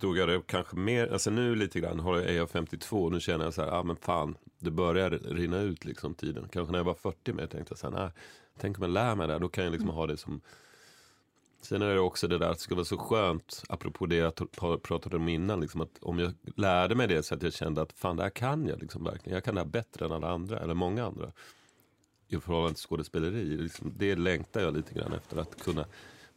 [0.00, 3.44] förstod jag det kanske mer, alltså nu lite grann är jag 52 och nu känner
[3.44, 6.48] jag så här, ja ah, men fan, det börjar rinna ut liksom tiden.
[6.52, 8.10] Kanske när jag var 40 mer tänkte jag så här, nej,
[8.58, 9.96] tänk om jag lär mig det här, då kan jag liksom mm.
[9.96, 10.40] ha det som
[11.62, 14.34] Sen är det också det där att det skulle vara så skönt, apropå det jag
[14.82, 17.92] pratade om innan, liksom att om jag lärde mig det så att jag kände att
[17.92, 20.58] fan det här kan jag liksom verkligen, jag kan det här bättre än alla andra,
[20.58, 21.32] eller många andra.
[22.28, 25.86] I förhållande till skådespeleri, liksom, det längtar jag lite grann efter att kunna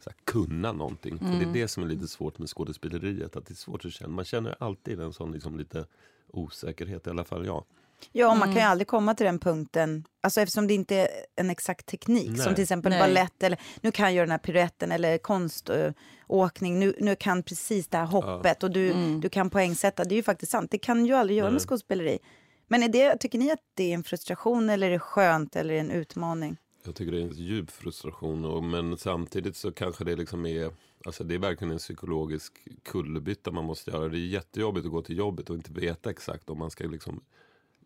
[0.04, 1.18] så här, kunna någonting.
[1.18, 3.92] För det är det som är lite svårt med skådespeleriet, att det är svårt att
[3.92, 5.86] känna, man känner alltid en sån liksom lite
[6.32, 7.64] osäkerhet, i alla fall jag.
[8.12, 8.54] Ja, man Mm.
[8.54, 12.26] kan ju aldrig komma till den punkten, alltså eftersom det inte är en exakt teknik,
[12.26, 12.54] som Nej.
[12.54, 13.00] till exempel Nej.
[13.00, 17.88] ballett eller nu kan jag göra den här piruetten eller konståkning, nu, nu kan precis
[17.88, 19.20] det här hoppet och du, Mm.
[19.20, 20.04] du kan poängsätta.
[20.04, 21.66] Det är ju faktiskt sant, det kan ju aldrig göra med Nej.
[21.66, 22.18] skådespeleri.
[22.68, 25.74] Men är det, tycker ni att det är en frustration eller är det skönt eller
[25.74, 26.56] en utmaning?
[26.84, 30.70] Jag tycker det är en djup frustration, och, men samtidigt så kanske det liksom är
[31.06, 34.08] Alltså det är verkligen en psykologisk kullerbytta man måste göra.
[34.08, 37.20] Det är jättejobbigt att gå till jobbet och inte veta exakt om man ska liksom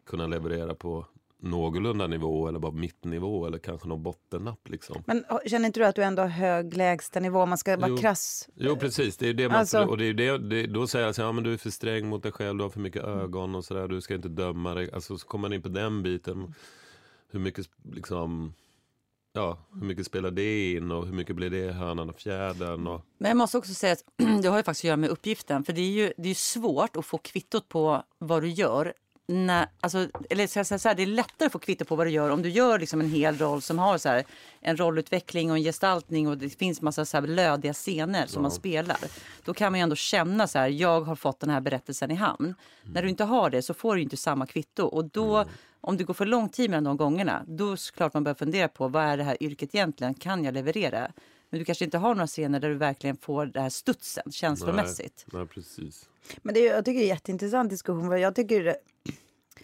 [0.07, 1.07] kunna leverera på
[1.41, 4.69] någorlunda nivå eller bara mittnivå eller kanske någon bottennapp.
[4.69, 5.03] Liksom.
[5.07, 7.97] Men känner inte du att du ändå har hög lägstanivå om man ska vara Jo.
[7.97, 8.49] krass?
[8.55, 11.15] Jo precis, det är det man, Alltså- och det är det, det, då säger jag
[11.15, 13.05] så här, ja, men du är för sträng mot dig själv, du har för mycket
[13.05, 14.93] ögon och sådär, du ska inte döma dig.
[14.93, 16.55] Alltså så kommer man in på den biten,
[17.31, 18.55] hur mycket liksom
[19.39, 22.87] Ja, hur mycket spelar det in och hur mycket blir det hönan och fjädern?
[22.87, 24.05] Och, Men jag måste också säga att
[24.43, 25.65] det har ju faktiskt att göra med uppgiften.
[25.65, 28.93] För det är ju det är ju svårt att få kvittot på vad du gör.
[29.31, 31.97] När, alltså, eller ska jag säga så här, det är lättare att få kvitto på
[31.97, 34.25] vad du gör om du gör liksom en hel roll som har så här,
[34.61, 38.51] en rollutveckling och en gestaltning och det finns massa så här lödiga scener som man
[38.51, 38.99] spelar.
[39.45, 42.15] Då kan man ju ändå känna så här, jag har fått den här berättelsen i
[42.15, 42.55] hamn.
[42.83, 45.45] När du inte har det så får du inte samma kvitto och då
[45.81, 48.69] om det går för lång tid mellan de gångerna, då är klart man börjar fundera
[48.69, 50.15] på vad är det här yrket egentligen?
[50.15, 51.11] Kan jag leverera?
[51.51, 55.25] Men du kanske inte har några scener där du verkligen får det här studsen känslomässigt.
[55.33, 56.09] Nej, nej, precis.
[56.43, 58.09] Men det är, jag tycker det är jätteintressant diskussion.
[58.09, 58.77] För jag tycker det,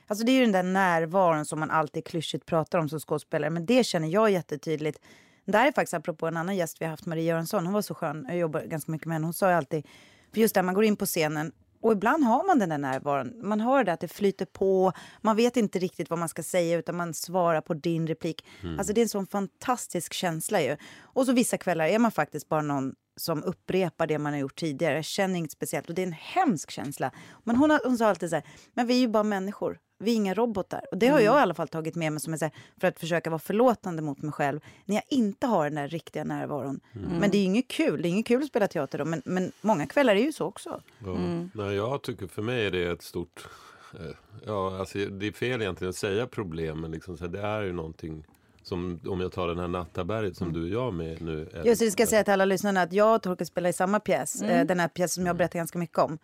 [0.07, 3.51] alltså det är ju den där närvaron som man alltid klyschigt pratar om som skådespelare.
[3.51, 5.01] Men det känner jag jättetydligt.
[5.45, 7.65] Det här är faktiskt apropå en annan gäst vi har haft, Marie Göransson.
[7.67, 8.25] Hon var så skön.
[8.29, 9.27] Jag jobbar ganska mycket med henne.
[9.27, 9.87] Hon sa ju alltid,
[10.33, 11.53] för just där man går in på scenen
[11.85, 13.33] och ibland har man den där närvaron.
[13.43, 14.93] Man har det att det flyter på.
[15.21, 18.47] Man vet inte riktigt vad man ska säga utan man svarar på din replik.
[18.79, 20.77] Alltså det är en sån fantastisk känsla ju.
[21.01, 24.59] Och så vissa kvällar är man faktiskt bara någon som upprepar det man har gjort
[24.61, 25.03] tidigare.
[25.03, 27.11] Känner inget speciellt och det är en hemsk känsla.
[27.43, 28.45] Men hon, hon sa alltid så här,
[28.75, 29.79] men vi är ju bara människor.
[30.05, 30.81] Vi är inga robotar.
[30.91, 33.31] Och det har jag i alla fall tagit med mig som här, för att försöka
[33.31, 34.61] vara förlåtande mot mig själv.
[34.85, 36.81] När jag inte har den där riktiga närvaron.
[36.93, 38.03] Men det är ju inget kul.
[38.03, 39.05] Det är inget kul att spela teater då.
[39.05, 40.81] Men, men många kvällar är ju så också.
[41.05, 41.17] Ja.
[41.53, 43.47] Nej, jag tycker för mig är det ett stort...
[43.95, 47.41] eh, Ja, alltså, det är fel egentligen att säga problem, men liksom, så här, det
[47.41, 48.25] är ju någonting
[48.65, 51.49] som, om jag tar den här Nattaberget som du och jag är med nu.
[51.53, 53.73] är- Just det, ska jag säga till alla lyssnarna att jag och Torkel spelar i
[53.73, 54.43] samma pjäs.
[54.43, 56.19] Eh, den här pjäsen som jag berättar ganska mycket om.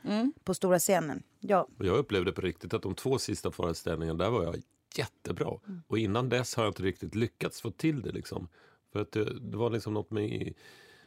[0.45, 1.23] På stora scenen.
[1.41, 1.69] Ja.
[1.79, 4.57] Och jag upplevde på riktigt att de två sista föreställningarna, där var jag
[4.97, 5.51] jättebra.
[5.87, 8.13] Och innan dess har jag inte riktigt lyckats få till det.
[8.13, 8.49] Liksom.
[8.93, 10.55] För att det, det var liksom något med en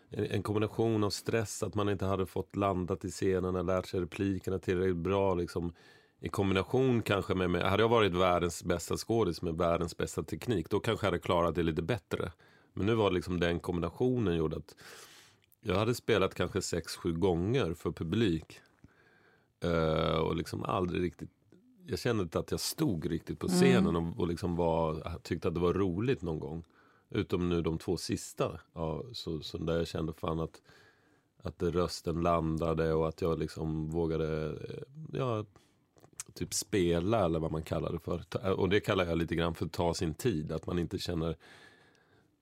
[0.10, 4.00] en kombination av stress, att man inte hade fått landat i scenen och lärt sig
[4.00, 5.34] replikerna tillräckligt bra.
[5.36, 5.74] Liksom.
[6.24, 10.70] I kombination kanske med, med, hade jag varit världens bästa skådis med världens bästa teknik,
[10.70, 12.32] då kanske jag hade klarat det lite bättre.
[12.74, 14.76] Men nu var det liksom den kombinationen gjorde att
[15.62, 18.60] jag hade spelat kanske sex, sju gånger för publik.
[19.64, 21.30] Eh, och liksom aldrig riktigt
[21.88, 25.54] jag kände inte att jag stod riktigt på scenen och, och liksom var, tyckte att
[25.54, 26.64] det var roligt någon gång.
[27.10, 28.60] Utom nu de två sista.
[28.74, 30.62] Ja, så, så där jag kände fan att,
[31.38, 34.84] att rösten landade och att jag liksom vågade eh,
[35.20, 35.46] ja,
[36.34, 38.52] typ spela eller vad man kallar det för.
[38.60, 40.52] Och det kallar jag lite grann för att ta sin tid.
[40.52, 41.36] Att man inte känner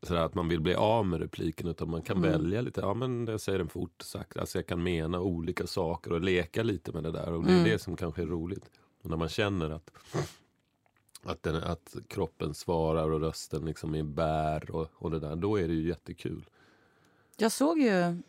[0.04, 2.82] sådär att man vill bli av med repliken utan man kan välja lite.
[2.82, 4.38] Ja men jag säger den fort sagt.
[4.38, 7.34] Alltså jag kan mena olika saker och leka lite med det där.
[7.34, 8.72] Och det är det som kanske är roligt.
[9.02, 9.92] Och när man känner att
[11.24, 15.36] att, den, att kroppen svarar och rösten liksom är bär och, och det där.
[15.36, 16.50] Då är det ju jättekul.
[17.38, 18.22] Jag såg ju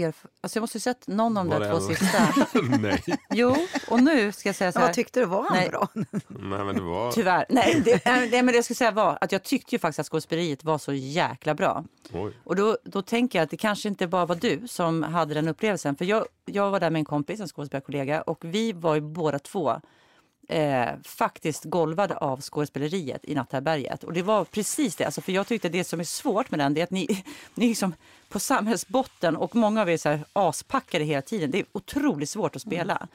[0.00, 0.14] er...
[0.40, 2.34] Alltså jag måste ha sett någon av de där två sista.
[2.80, 3.02] Nej.
[3.30, 3.56] Jo,
[3.88, 4.86] och nu ska jag säga så här.
[4.86, 5.26] vad tyckte du?
[5.26, 5.68] Var han Nej.
[5.68, 5.88] bra?
[6.28, 7.12] Nej men det var...
[7.12, 7.46] Tyvärr.
[7.48, 10.06] Nej, det, nej, men det jag skulle säga var att jag tyckte ju faktiskt att
[10.06, 11.84] skådespeleriet var så jäkla bra.
[12.12, 12.32] Oj.
[12.44, 15.48] Och då, då tänker jag att det kanske inte bara var du som hade den
[15.48, 15.96] upplevelsen.
[15.96, 19.38] För jag, jag var där med en kompis, en skådespelarkollega, och vi var ju båda
[19.38, 19.80] två
[20.48, 24.04] eh, faktiskt golvade av skådespeleriet i Natthärberget.
[24.04, 25.04] Och det var precis det.
[25.04, 27.06] Alltså, för jag tyckte det som är svårt med den det är att ni,
[27.54, 27.94] ni är liksom
[28.28, 31.50] på samhällsbotten och många av er är så här aspackade hela tiden.
[31.50, 33.08] Det är otroligt svårt att spela.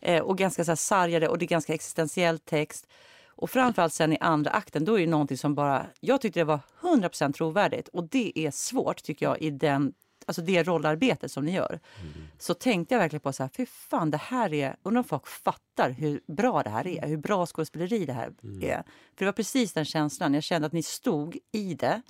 [0.00, 2.86] Eh, och ganska så här sargade och det är ganska existentiell text.
[3.26, 5.86] Och framförallt sen i andra akten, då är det någonting som bara...
[6.00, 7.88] Jag tyckte det var 100% trovärdigt.
[7.88, 9.94] Och det är svårt tycker jag i den,
[10.40, 11.80] alltså det rollarbetet som ni gör.
[12.38, 14.76] Så tänkte jag verkligen på så här, fy fan det här är...
[14.82, 18.82] Undrar om folk fattar hur bra det här är, hur bra skådespeleri det här är.
[19.16, 22.02] För det var precis den känslan, jag kände att ni stod i det.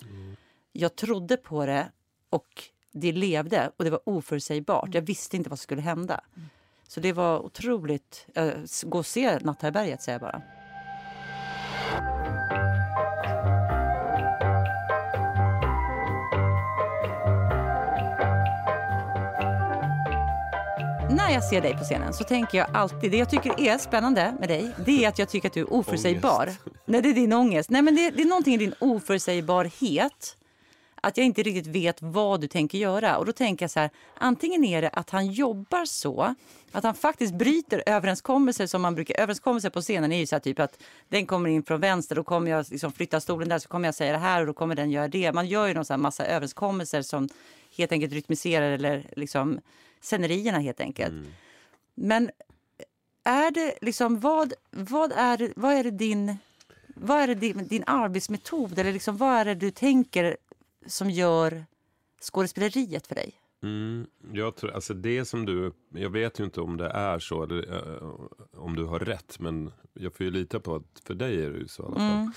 [0.72, 1.90] Jag trodde på det
[2.30, 4.94] och det levde och det var oförutsägbart.
[4.94, 6.20] Jag visste inte vad som skulle hända.
[6.88, 8.26] Så det var otroligt...
[8.34, 8.50] Äh,
[8.82, 10.42] gå och se Natthärberget säger jag bara.
[21.22, 24.36] När jag ser dig på scenen så tänker jag alltid, det jag tycker är spännande
[24.40, 26.52] med dig, det är att jag tycker att du är oförutsägbar.
[26.84, 27.70] Nej, det är din ångest.
[27.70, 30.36] Nej, men det, det är någonting i din oförutsägbarhet.
[30.94, 33.16] Att jag inte riktigt vet vad du tänker göra.
[33.16, 36.34] Och då tänker jag så här, antingen är det att han jobbar så,
[36.72, 40.40] att han faktiskt bryter överenskommelser som man brukar, överenskommelser på scenen är ju så här
[40.40, 43.68] typ att den kommer in från vänster, då kommer jag liksom flytta stolen där så
[43.68, 45.32] kommer jag säga det här och då kommer den göra det.
[45.32, 47.28] Man gör ju någon så massa överenskommelser som
[47.76, 49.60] helt enkelt rytmiserar eller liksom
[50.02, 51.14] scenerierna helt enkelt.
[51.94, 52.30] Men
[53.24, 56.36] är det liksom, vad, vad, är, vad är det din,
[56.86, 60.36] vad är det din, din arbetsmetod eller liksom, vad är det du tänker
[60.86, 61.64] som gör
[62.20, 63.32] skådespeleriet för dig?
[63.62, 67.42] Mm, jag tror, alltså det som du, jag vet ju inte om det är så
[67.42, 68.10] eller eh,
[68.52, 71.58] om du har rätt men jag får ju lita på att för dig är det
[71.58, 72.30] ju så i alla fall.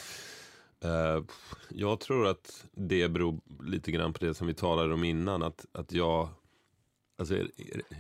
[0.80, 1.24] Eh,
[1.70, 5.66] jag tror att det beror lite grann på det som vi talade om innan att,
[5.72, 6.30] att jag
[7.18, 7.38] Alltså,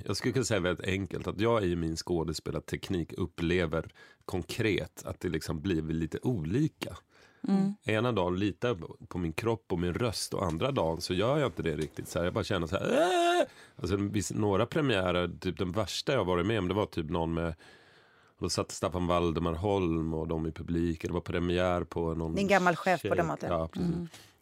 [0.05, 3.93] jag skulle kunna säga väldigt enkelt att jag i min skådespelarteknik upplever
[4.25, 6.97] konkret att det liksom blir lite olika.
[7.83, 11.37] Ena dagen litar jag på min kropp och min röst och andra dagen så gör
[11.37, 12.07] jag inte det riktigt.
[12.07, 13.41] Så här, jag bara känner så här.
[13.41, 13.97] "Äh!" Alltså,
[14.33, 17.55] några premiärer, typ den värsta jag varit med om, det var typ någon med
[18.39, 21.07] då satt Staffan Valdemar Holm och de i publiken.
[21.07, 22.35] Det var premiär på någon...
[22.35, 23.51] Din gammal chef på Dramaten.
[23.51, 23.93] Ja, precis.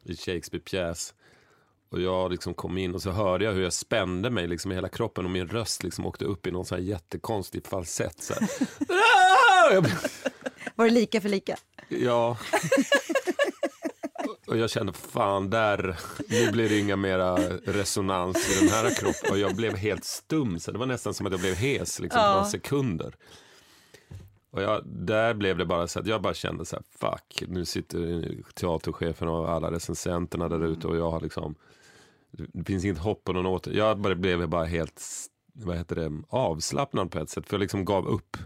[0.03, 1.13] I Shakespeare-pjäs.
[1.93, 4.75] Och jag liksom kom in och så hörde jag hur jag spände mig liksom i
[4.75, 8.23] hela kroppen och min röst liksom åkte upp i någon så här jättekonstig falsett.
[8.23, 8.33] Så
[9.81, 9.97] blev-
[10.75, 11.55] Var det lika för lika?
[11.89, 12.37] Ja.
[14.47, 19.31] Och jag kände fan där, nu blir det inga mera resonans i den här kroppen.
[19.31, 22.21] Och jag blev helt stum, så det var nästan som att jag blev hes liksom,
[22.21, 23.15] på några sekunder.
[24.51, 27.65] Och jag, där blev det bara så att jag bara kände så här, fuck, nu
[27.65, 31.55] sitter teaterchefen och alla recensenterna där ute och jag har liksom,
[32.33, 33.73] det finns inget hopp på någon åter.
[33.73, 35.01] Jag bara blev bara helt,
[35.53, 38.37] vad heter det, avslappnad på ett sätt, för jag liksom gav upp.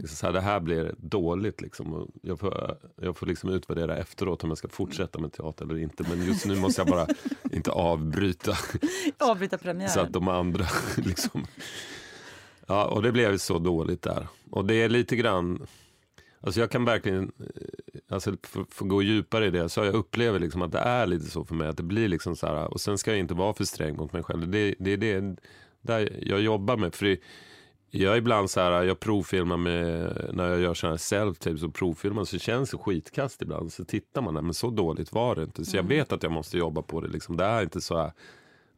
[0.00, 1.60] Liksom så här, det här blir dåligt.
[1.60, 2.10] Liksom.
[2.22, 6.04] Jag får, jag får liksom utvärdera efteråt om jag ska fortsätta med teater eller inte.
[6.08, 7.06] Men just nu måste jag bara
[7.52, 8.56] inte avbryta
[9.18, 9.90] Avbryta premiären.
[9.90, 10.66] så att de andra
[10.96, 11.46] liksom...
[12.66, 14.26] Ja, och det blev så dåligt där.
[14.50, 15.66] Och det är lite grann...
[16.40, 19.94] Alltså jag kan verkligen, eh, alltså för, för att gå djupare i det, så jag
[19.94, 21.68] upplever liksom att det är lite så för mig.
[21.68, 24.12] Att det blir liksom så här, och sen ska jag inte vara för sträng mot
[24.12, 24.48] mig själv.
[24.48, 25.36] Det, det är det
[25.80, 26.94] där jag jobbar med.
[26.94, 27.20] För det,
[27.90, 32.24] jag ibland så här, jag provfilmar med, när jag gör sådana här self-tapes och provfilmar
[32.24, 33.72] så känns det skitkast ibland.
[33.72, 35.64] Så tittar man, nej, men så dåligt var det inte.
[35.64, 37.08] Så jag vet att jag måste jobba på det.
[37.08, 37.36] Liksom.
[37.36, 38.12] Det är inte så här,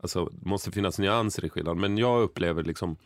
[0.01, 1.77] alltså det måste finnas nyanser i skillnad.
[1.77, 2.97] Men jag upplever liksom,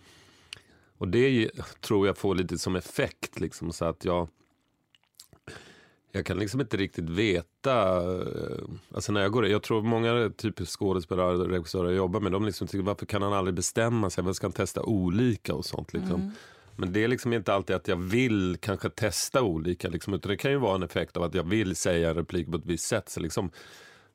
[0.99, 4.29] och det tror jag får lite som effekt liksom så att jag
[6.17, 10.65] jag kan liksom inte riktigt veta, eh, alltså när jag går jag tror många typer
[10.65, 14.25] skådespelare och regissörer jag jobbar med, de liksom tycker varför kan han aldrig bestämma sig,
[14.25, 16.33] varför ska han testa olika och sånt liksom.
[16.77, 20.37] Men det är liksom inte alltid att jag vill kanske testa olika, liksom, utan det
[20.37, 22.87] kan ju vara en effekt av att jag vill säga en replik på ett visst
[22.87, 23.09] sätt.
[23.09, 23.51] Så liksom,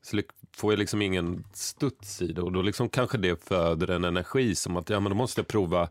[0.02, 0.20] Så
[0.56, 4.54] får jag liksom ingen studs i det och då liksom kanske det föder en energi
[4.54, 5.88] som att ja, men då måste jag prova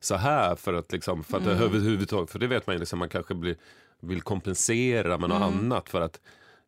[0.00, 1.58] så här för att liksom, för att Mm.
[1.58, 3.56] överhuvudtaget, för det vet man ju liksom, man kanske blir,
[4.00, 5.58] vill kompensera med något Mm.
[5.58, 6.20] annat för att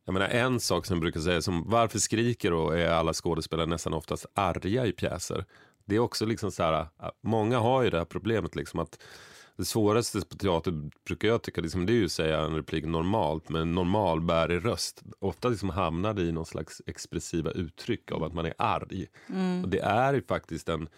[0.05, 3.67] jag menar en sak som jag brukar säga som varför skriker och är alla skådespelare
[3.67, 5.45] nästan oftast arga i pjäser.
[5.85, 6.87] Det är också liksom så här,
[7.23, 9.03] många har ju det här problemet liksom att
[9.57, 12.85] det svåraste på teater brukar jag tycka liksom, det är ju att säga en replik
[12.85, 15.03] normalt med en normal bärig röst.
[15.19, 19.07] Ofta liksom hamnar det i någon slags expressiva uttryck av att man är arg.
[19.63, 20.89] Och det är ju faktiskt en,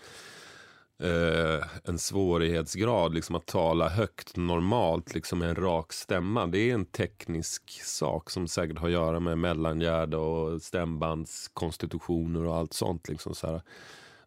[1.02, 6.46] eh, en svårighetsgrad liksom att tala högt normalt liksom med en rak stämma.
[6.46, 12.56] Det är en teknisk sak som säkert har att göra med mellangärde och stämbandskonstitutioner och
[12.56, 13.08] allt sånt.
[13.08, 13.62] Liksom så här.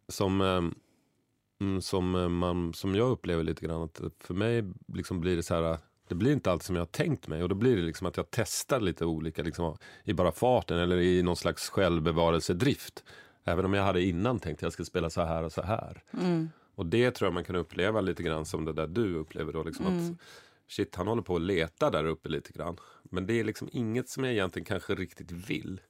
[0.07, 0.63] Som, eh,
[1.61, 5.43] mm, som, eh, man, som jag upplever lite grann att för mig liksom blir det
[5.43, 7.81] så här det blir inte alltid som jag har tänkt mig och då blir det
[7.81, 13.03] liksom att jag testar lite olika liksom, i bara farten eller i någon slags självbevarelsedrift.
[13.43, 16.03] Även om jag hade innan tänkt att jag ska spela så här och så här.
[16.13, 16.49] Mm.
[16.75, 19.63] Och det tror jag man kan uppleva lite grann som det där du upplever då.
[19.63, 20.17] Liksom att,
[20.71, 22.77] shit, han håller på att leta där uppe lite grann.
[23.03, 25.81] Men det är liksom inget som jag egentligen kanske riktigt vill.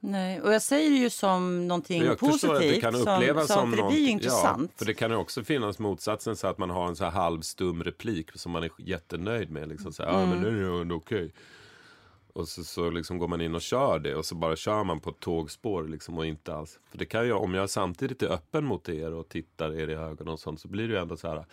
[0.00, 2.50] Nej, och jag säger det ju som någonting Men jag positivt.
[2.52, 4.72] att det kan upplevas som, som, För det blir ju Ja, intressant.
[4.76, 7.84] för det kan ju också finnas motsatsen så att man har en så här halvstum
[7.84, 9.68] replik som man är jättenöjd med.
[9.68, 10.42] Liksom så här, ja men Mm.
[10.54, 11.32] det är ändå okej.
[12.34, 15.00] Och så, så liksom går man in och kör det och så bara kör man
[15.00, 16.78] på ett tågspår liksom och inte alls.
[16.90, 19.94] För det kan ju, om jag samtidigt är öppen mot er och tittar er i
[19.94, 21.44] ögonen och sånt så blir det ju ändå så här,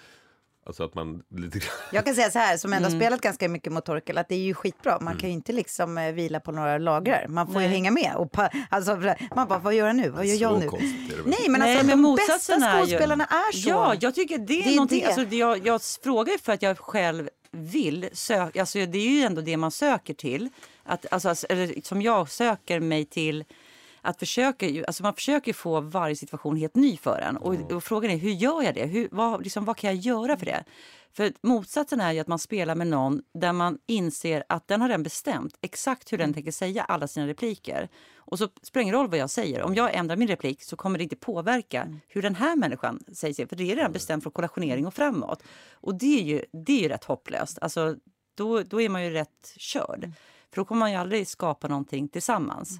[0.65, 1.59] alltså att man lite
[1.91, 2.99] Jag kan säga så här, som ändå Mm.
[2.99, 4.99] spelat ganska mycket mot Torkel, att det är ju skitbra.
[5.01, 7.25] Man kan ju inte liksom eh, vila på några lagrar.
[7.29, 8.13] Man får ju hänga med.
[8.15, 8.35] Och
[8.69, 8.99] alltså,
[9.35, 10.09] man bara, vad gör jag nu?
[10.09, 10.69] Vad gör jag nu?
[11.25, 13.69] Nej, men Nej, alltså men de bästa är ju- skådespelarna är så.
[13.69, 14.99] Ja, jag tycker det är, Det är någonting.
[15.01, 15.05] det.
[15.07, 18.59] Alltså, jag, jag frågar ju för att jag själv vill söka.
[18.59, 20.49] Alltså, det är ju ändå det man söker till.
[20.83, 23.43] Att, alltså, alltså, eller, som jag söker mig till.
[24.03, 27.37] Att försöka, alltså man försöker få varje situation helt ny för en.
[27.37, 28.85] Och, och frågan är hur gör jag det?
[28.85, 30.63] Hur, vad, liksom, vad kan jag göra för det?
[31.13, 34.89] För motsatsen är ju att man spelar med någon där man inser att den har
[34.89, 37.89] den bestämt exakt hur den tänker säga alla sina repliker.
[38.15, 39.61] Och så spelar det roll vad jag säger.
[39.63, 43.33] Om jag ändrar min replik så kommer det inte påverka hur den här människan säger
[43.33, 43.47] sig.
[43.47, 45.43] För det är redan bestämt från kollationering och framåt.
[45.71, 47.57] Och det är ju, det är ju rätt hopplöst.
[47.61, 47.95] Alltså,
[48.35, 50.11] då, då är man ju rätt körd.
[50.51, 52.79] För då kommer man ju aldrig skapa någonting tillsammans.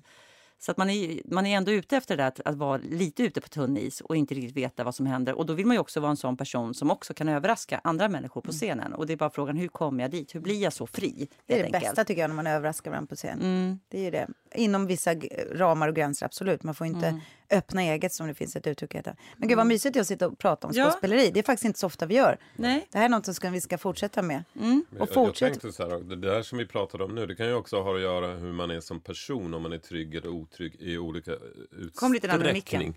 [0.60, 3.42] Så att man är, man är ändå ute efter det där att, vara lite ute
[3.42, 5.34] på tunn is och inte riktigt veta vad som händer.
[5.34, 8.10] Och då vill man ju också vara en sån person som också kan överraska andra
[8.10, 8.94] människor på scenen.
[8.94, 10.36] Och det är bara frågan, hur kommer jag dit?
[10.36, 11.28] Hur blir jag så fri?
[11.46, 11.84] Det är det enkelt?
[11.84, 13.42] bästa tycker jag när man överraskar varandra på scen.
[13.42, 13.80] Mm.
[13.90, 14.28] Det är det.
[14.56, 15.16] Inom vissa
[15.52, 16.64] ramar och gränser, absolut.
[16.64, 17.22] Man får inte Mm.
[17.52, 19.16] Öppna eget som det finns ett uttryck heter.
[19.38, 20.84] Men gud vad mysigt det är att sitta och prata om Ja.
[20.84, 21.32] skådespeleri.
[21.32, 22.38] Det är faktiskt inte så ofta vi gör.
[22.56, 22.88] Nej.
[22.92, 24.44] Det här är något som ska, vi ska fortsätta med.
[24.54, 25.50] Men Och jag, jag fortsätt.
[25.50, 27.96] tänkte så här, det där som vi pratade om nu, det kan ju också ha
[27.96, 31.32] att göra hur man är som person, om man är trygg eller otrygg i olika
[31.32, 31.90] utsträckning.
[31.96, 32.94] Kom lite närmare micken.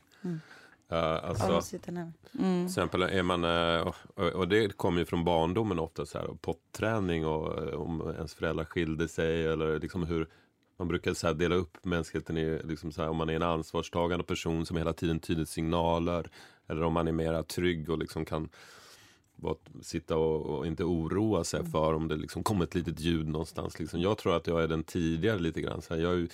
[0.93, 1.47] Uh, alltså,
[1.91, 2.13] ner.
[2.33, 6.27] till exempel är man, eh, och, och det kommer ju från barndomen ofta, så här,
[6.41, 10.29] potträning och eh, om ens föräldrar skilde sig eller liksom hur
[10.77, 14.25] man brukar så dela upp mänskligheten i, liksom så här, om man är en ansvarstagande
[14.25, 16.31] person som hela tiden tyder signaler
[16.67, 18.49] eller om man är mera trygg och liksom kan
[19.37, 23.29] bara sitta och, och inte oroa sig för om det liksom kommer ett litet ljud
[23.29, 23.79] någonstans.
[23.79, 24.01] Liksom.
[24.01, 25.83] Jag tror att jag är den tidigare lite grann.
[25.83, 26.29] Så här, jag ju,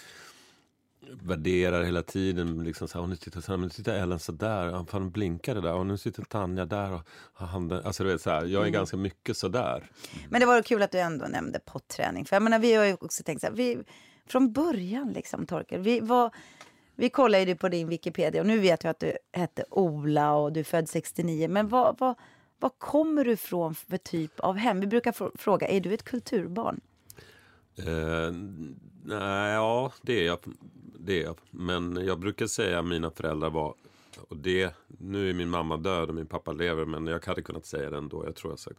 [1.09, 2.65] värderar hela tiden.
[2.65, 5.11] Liksom så här, "Åh, nu tittar, så här, nu tittar Ellen så där.
[5.11, 5.75] Blinkar det där.
[5.75, 6.93] Och nu sitter Tanja där.
[6.93, 7.03] Och,
[7.47, 7.85] handen.
[7.85, 9.91] Alltså, du vet, så här, jag är ganska mycket så där.
[10.29, 12.25] Men det var kul att du ändå nämnde potträning.
[12.25, 13.79] För jag menar, vi har ju också tänkt så här, vi,
[14.27, 16.31] från början liksom Torkel, vi var,
[16.95, 20.53] vi kollade ju på din Wikipedia och nu vet jag att du hette Ola och
[20.53, 21.49] du är född 69.
[21.49, 22.15] Men vad, vad,
[22.59, 24.81] vad kommer du ifrån för typ av hem?
[24.81, 26.81] Vi brukar fråga, är du ett kulturbarn?
[27.77, 28.33] Eh,
[29.05, 30.39] nej, ja, det är, jag,
[30.99, 31.39] det är jag.
[31.51, 33.75] Men jag brukar säga att mina föräldrar var...
[34.29, 37.67] Och det, nu är min mamma död och min pappa lever, men jag hade kunnat
[37.67, 38.25] säga det ändå.
[38.25, 38.79] Jag tror jag sagt.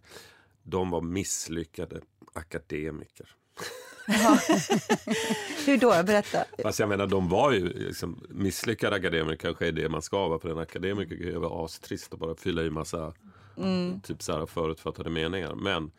[0.64, 2.02] De var misslyckade
[2.34, 3.30] akademiker.
[5.66, 6.04] Hur då?
[6.04, 6.46] Berätta.
[6.64, 10.40] Fast jag menar, de var ju liksom, misslyckade akademiker kanske är det man ska vara.
[10.40, 13.14] För en akademiker kan ju vara astrist och bara fylla i massa
[14.04, 15.56] typ så här, förutfattade meningar.
[15.56, 15.92] Men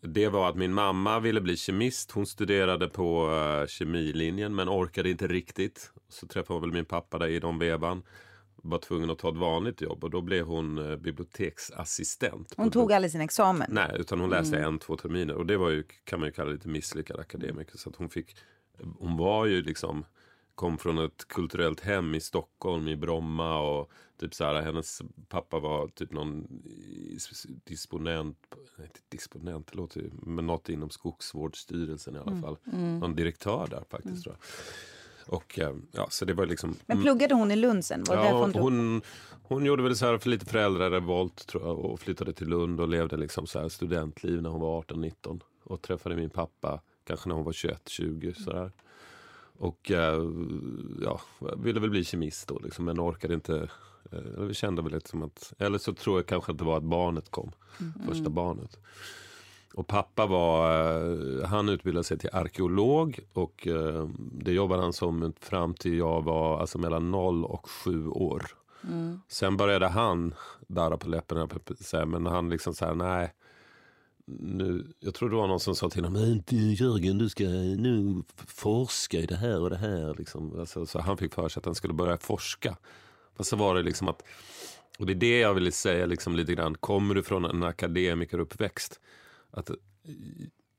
[0.00, 2.10] det var att min mamma ville bli kemist.
[2.10, 5.90] Hon studerade på uh, kemilinjen men orkade inte riktigt.
[6.08, 8.02] Så träffade hon väl min pappa där i de vevan.
[8.68, 12.54] Var tvungen att ta ett vanligt jobb och då blev hon uh, biblioteksassistent.
[12.56, 13.68] Hon tog aldrig sin examen.
[13.70, 15.34] Nej, utan hon läste en, två terminer.
[15.34, 17.78] Och det var ju, kan man ju kalla lite misslyckad akademiker.
[17.78, 18.36] Så att hon fick,
[18.98, 20.04] hon var ju liksom,
[20.54, 23.60] kom från ett kulturellt hem i Stockholm, i Bromma.
[23.60, 26.46] Och typ så här, hennes pappa var typ någon
[27.64, 28.38] disponent,
[28.76, 32.56] nej inte disponent, det låter ju, men något inom skogsvårdsstyrelsen i alla fall.
[33.00, 34.44] Någon direktör där faktiskt tror jag.
[35.26, 38.04] Och, eh, ja, så det var liksom, Men pluggade hon i Lund sen?
[38.04, 39.02] Var det Ja, hon hon,
[39.42, 42.88] hon gjorde väl så här för lite föräldrarevolt tror jag, och flyttade till Lund och
[42.88, 45.40] levde liksom så här studentliv när hon var 18-19.
[45.64, 48.72] Och träffade min pappa kanske när hon var 21-20 sådär.
[49.58, 50.22] Och eh,
[51.02, 51.20] ja,
[51.56, 53.68] ville väl bli kemist då liksom, men orkade inte.
[54.12, 56.76] eh, Vi kände väl lite som att, eller så tror jag kanske att det var
[56.76, 57.52] att barnet kom,
[58.08, 58.78] första barnet.
[59.76, 60.70] Och pappa var,
[61.40, 66.22] eh, han utbildade sig till arkeolog och eh, det jobbade han som fram till jag
[66.22, 68.42] var alltså mellan 0 och 7 år.
[69.28, 70.34] Sen började han
[70.66, 71.48] darra på läppen,
[72.06, 73.34] men han liksom så här, nej.
[74.26, 76.42] Nu, jag tror det var någon som sa till honom, "Men
[76.74, 80.14] Jörgen du ska nu forska i det här och det här.
[80.18, 80.60] Liksom.
[80.60, 82.76] Alltså, så han fick för sig att han skulle börja forska.
[83.36, 84.22] Fast så var det liksom att,
[84.98, 89.00] och det är det jag ville säga liksom lite grann, kommer du från en akademikeruppväxt?
[89.56, 89.70] Att,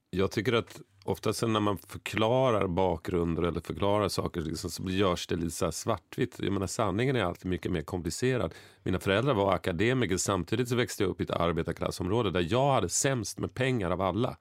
[0.10, 5.36] jag tycker att oftast när man förklarar bakgrunder eller förklarar saker liksom, så görs det
[5.36, 6.40] lite så svartvitt.
[6.40, 8.54] Jag menar, sanningen är alltid mycket mer komplicerad.
[8.84, 12.90] Mina föräldrar var akademiker samtidigt så växte jag upp i ett arbetarklassområde där jag hade
[12.90, 14.38] sämst med pengar av alla.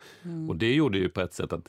[0.49, 1.69] Och det gjorde ju på ett sätt att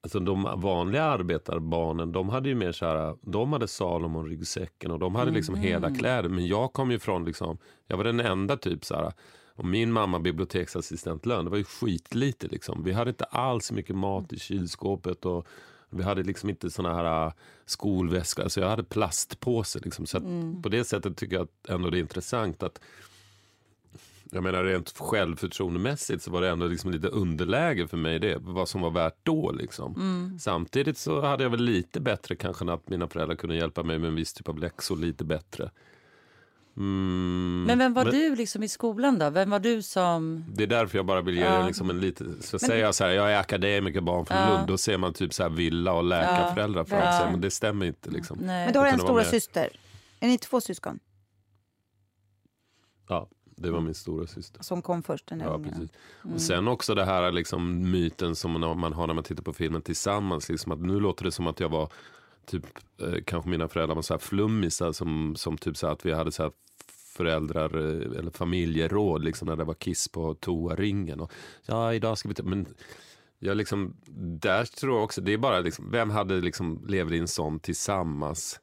[0.00, 5.14] Alltså de vanliga arbetarbarnen, de hade ju mer så här, de hade Salomon-ryggsäcken och de
[5.14, 6.28] hade liksom hela kläder.
[6.28, 9.12] Men jag kom ju från, liksom, jag var den enda typ så här,
[9.56, 12.84] och min mamma biblioteksassistentlön, det var ju skitlite liksom.
[12.84, 15.46] Vi hade inte alls mycket mat i kylskåpet och
[15.90, 17.32] vi hade liksom inte såna här äh,
[17.66, 20.06] skolväskor, alltså jag hade plastpåse liksom.
[20.06, 20.24] Så att
[20.62, 22.80] på det sättet tycker jag att ändå det är intressant att
[24.30, 28.68] jag menar rent självförtroendemässigt så var det ändå liksom lite underläge för mig det, vad
[28.68, 29.52] som var värt då.
[29.52, 30.38] Liksom.
[30.40, 34.08] Samtidigt så hade jag väl lite bättre kanske att mina föräldrar kunde hjälpa mig med
[34.08, 35.70] en viss typ av läxor lite bättre.
[36.76, 39.30] Mm, Men vem var du liksom i skolan då?
[39.30, 40.44] Vem var du som...
[40.54, 41.66] Det är därför jag bara vill ge Ja.
[41.66, 44.48] liksom en lite, så säger jag så här, jag är akademiker, barn från Ja.
[44.56, 47.86] Lund, då ser man typ så här villa och läkarföräldrar framför sig, men det stämmer
[47.86, 48.38] inte liksom.
[48.42, 48.64] Nej.
[48.64, 49.68] Men du har en stora syster.
[50.20, 50.98] Är ni två syskon
[53.08, 54.62] Ja, det var min stora syster.
[54.62, 55.26] som kom först?
[55.26, 55.90] Den där Ja, precis.
[56.34, 59.52] Och sen också det här liksom myten som man man har när man tittar på
[59.52, 60.48] filmen tillsammans.
[60.48, 61.88] Liksom att nu låter det som att jag var
[62.46, 62.64] typ,
[63.02, 66.12] eh, kanske mina föräldrar var så här flummisar som, som typ så här att vi
[66.12, 66.52] hade så här
[67.16, 71.20] föräldrar eh, eller familjeråd liksom när det var kiss på toaringen.
[71.20, 71.32] Och,
[71.66, 72.66] ja, idag ska vi ta, men
[73.38, 73.96] jag liksom,
[74.40, 77.60] där tror jag också, det är bara liksom, vem hade liksom levt i en sån
[77.60, 78.60] tillsammans?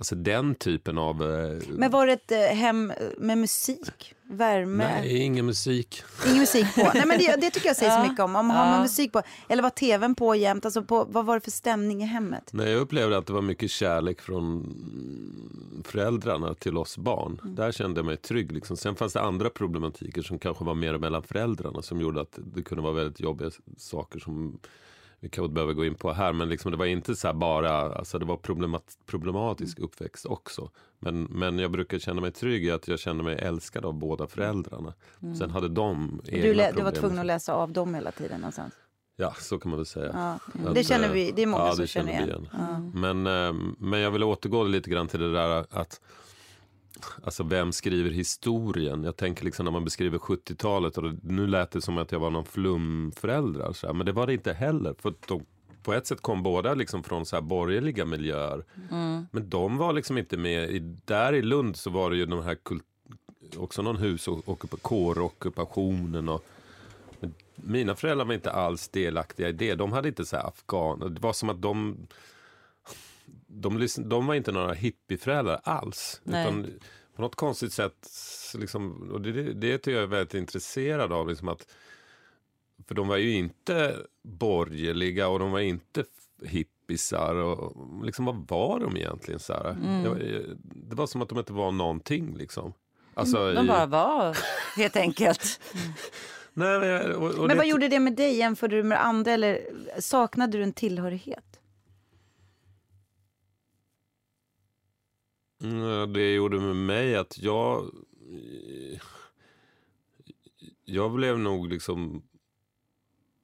[0.00, 1.22] Alltså den typen av...
[1.22, 4.14] Eh, Men var det ett eh, hem med musik?
[4.30, 4.84] Värme?
[5.00, 6.02] nej, ingen musik.
[6.26, 6.90] Ingen musik på?
[6.94, 8.08] Nej, men det, det tycker jag säger så Ja.
[8.08, 8.36] mycket om.
[8.36, 8.82] om Har man Ja.
[8.82, 9.22] musik på?
[9.48, 10.64] Eller var tvn på jämt?
[10.64, 12.50] Alltså på, vad var det för stämning i hemmet?
[12.52, 17.40] Nej, jag upplevde att det var mycket kärlek från föräldrarna till oss barn.
[17.56, 18.52] Där kände jag mig trygg.
[18.52, 18.76] Liksom.
[18.76, 22.62] Sen fanns det andra problematiker som kanske var mer mellan föräldrarna som gjorde att det
[22.62, 24.58] kunde vara väldigt jobbiga saker som
[25.20, 26.32] vi kanske inte behöver gå in på här.
[26.32, 30.70] Men liksom, det var inte så bara, alltså det var problemat, problematisk uppväxt också.
[30.98, 34.26] Men, men jag brukar känna mig trygg i att jag kände mig älskad av båda
[34.26, 34.94] föräldrarna.
[35.38, 36.84] Sen hade de egna Du, lä- du problem.
[36.84, 38.74] var tvungen att läsa av dem hela tiden någonstans?
[39.16, 40.10] Ja, så kan man väl säga.
[40.14, 40.38] Ja.
[40.68, 42.48] Att, Det känner eh, vi, det är många ja, som känner känner igen.
[42.52, 42.92] igen.
[42.94, 46.00] Men, eh, men jag vill återgå lite grann till det där att
[47.24, 49.04] Alltså vem skriver historien?
[49.04, 52.20] Jag tänker liksom när man beskriver 70-talet och det, nu lät det som att jag
[52.20, 53.72] var någon flumförälder.
[53.72, 54.94] Så här, men det var det inte heller.
[54.98, 55.44] För de,
[55.82, 58.64] på ett sätt kom båda liksom från så här borgerliga miljöer.
[59.30, 60.70] Men de var liksom inte med.
[60.70, 62.84] I, där i Lund så var det ju de här kult,
[63.56, 66.44] också någon husockup- kårockupationen och
[67.54, 69.74] mina föräldrar var inte alls delaktiga i det.
[69.74, 71.08] De hade inte så här afghaner.
[71.08, 71.96] Det var som att de
[73.52, 76.20] de, de var inte några hippieföräldrar alls.
[76.24, 76.42] Nej.
[76.46, 76.66] Utan
[77.16, 78.08] på något konstigt sätt,
[78.54, 81.28] liksom, och det, det, det tycker jag är väldigt intresserad av.
[81.28, 81.66] Liksom att,
[82.88, 86.04] för de var ju inte borgerliga och de var inte
[86.44, 87.34] hippisar.
[87.34, 89.40] Och, liksom, vad var de egentligen?
[89.40, 89.52] Så?
[90.04, 92.36] Jag, jag- det var som att de inte var någonting.
[92.36, 92.72] Liksom.
[93.14, 94.36] Alltså, De i- bara var,
[94.76, 95.60] helt enkelt.
[96.52, 98.36] Nej, och, och Men det- vad gjorde det med dig?
[98.36, 99.60] Jämförde du med andra eller
[99.98, 101.59] saknade du en tillhörighet?
[106.08, 107.90] Det gjorde med mig att jag...
[110.84, 112.22] Jag blev nog liksom...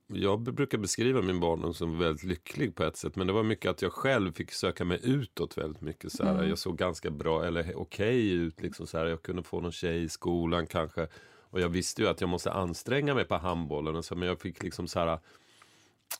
[0.06, 3.16] Jag brukar beskriva min barndom som väldigt lycklig på ett sätt.
[3.16, 6.12] Men det var mycket att jag själv fick söka mig utåt väldigt mycket.
[6.12, 6.44] Så här.
[6.44, 8.62] Jag såg ganska bra, eller okej ut.
[8.62, 9.06] Liksom, så här.
[9.06, 11.08] Jag kunde få någon tjej i skolan kanske.
[11.50, 14.02] Och jag visste ju att jag måste anstränga mig på handbollen.
[14.02, 15.18] Så, men jag fick liksom så här...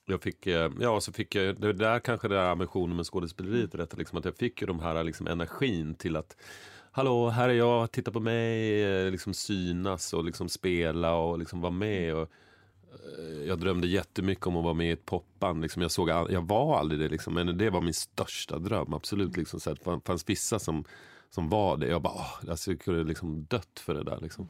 [0.07, 3.73] Jag fick, eh, ja, så fick jag, det där kanske det där ambitionen med skådespeleriet
[3.73, 6.37] och detta, liksom, att jag fick ju de här liksom, energin till att
[6.91, 11.61] Hallå, här är jag, titta på mig, eh, liksom synas och liksom spela och liksom
[11.61, 12.15] vara med.
[12.15, 12.31] Och,
[13.19, 15.63] eh, jag drömde jättemycket om att vara med i ett popband.
[15.63, 18.95] Liksom jag, såg, all- jag var aldrig det, liksom, men det var min största dröm.
[18.95, 19.37] Absolut.
[19.37, 20.85] Liksom, så det fanns vissa som,
[21.31, 21.87] som var det.
[21.87, 24.19] Jag bara, åh, alltså, jag kunde liksom dött för det där.
[24.21, 24.49] Liksom.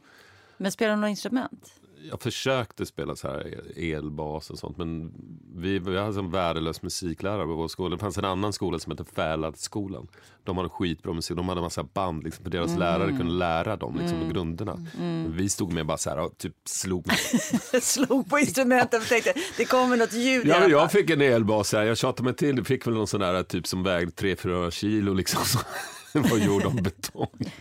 [0.57, 1.73] Men spelar du några instrument?
[2.09, 5.13] Jag försökte spela så här elbas och sånt men
[5.55, 7.95] vi, vi hade en värdelös musiklärare på vår skola.
[7.95, 10.07] Det fanns en annan skola som hette Fäladskolan.
[10.43, 13.75] De hade skitbra musik, de hade en massa band liksom, för deras lärare kunde lära
[13.75, 14.85] dem liksom, grunderna.
[14.97, 17.05] Men Vi stod med bara så här och typ slog.
[17.81, 21.83] Slog på instrumenten och tänkte det kommer något ljud Ja, jag fick en elbas här,
[21.83, 25.13] jag tjatade mig till, jag fick väl någon sån där typ som vägde 3-4 kilo
[25.13, 25.41] liksom.
[26.13, 27.51] Det var gjord av betong.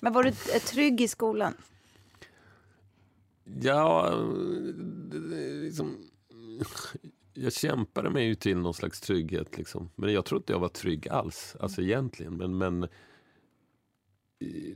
[0.00, 1.54] Men var du eh, trygg i skolan?
[3.44, 4.10] Ja,
[5.62, 5.96] liksom,
[7.34, 9.58] jag kämpade mig ju till någon slags trygghet.
[9.58, 9.90] Liksom.
[9.96, 12.36] Men jag tror inte jag var trygg alls, alltså egentligen.
[12.36, 12.88] Men, men eh,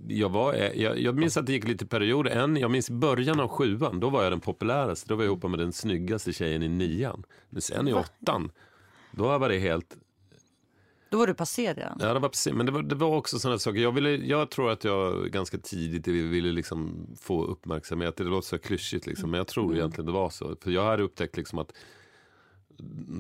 [0.08, 2.30] jag, var, jag, jag minns att det gick lite perioder.
[2.30, 5.08] En, jag minns början av sjuan, då var jag den populäraste.
[5.08, 7.24] Då var jag ihop med den snyggaste tjejen i nian.
[7.50, 8.50] Men sen i åttan,
[9.12, 9.96] då var det helt
[11.10, 11.98] Då var du passé redan.
[12.00, 12.52] Ja, det var precis.
[12.52, 13.80] Men det var, det var också sådana saker.
[13.80, 18.16] Jag, ville, jag tror att jag ganska tidigt ville liksom få uppmärksamhet.
[18.16, 20.56] Det låter så klyschigt, liksom, men jag tror egentligen det var så.
[20.60, 21.72] För jag hade upptäckt liksom att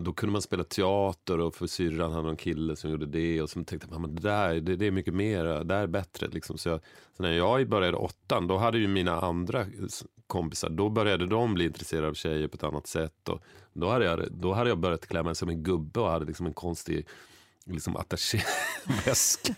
[0.04, 3.42] då kunde man spela teater och för syrran hade någon kille som gjorde det.
[3.42, 6.28] Och så tänkte men det där det, det är mycket mer, det där är bättre.
[6.28, 6.58] Liksom.
[6.58, 6.80] Så, jag,
[7.16, 9.66] så när jag började åttan, då hade ju mina andra
[10.26, 13.28] kompisar, då började de bli intresserade av tjejer på ett annat sätt.
[13.28, 16.24] Och då, hade jag, då hade jag börjat klä mig som en gubbe och hade
[16.24, 17.06] liksom en konstig
[17.74, 19.54] liksom attachéväska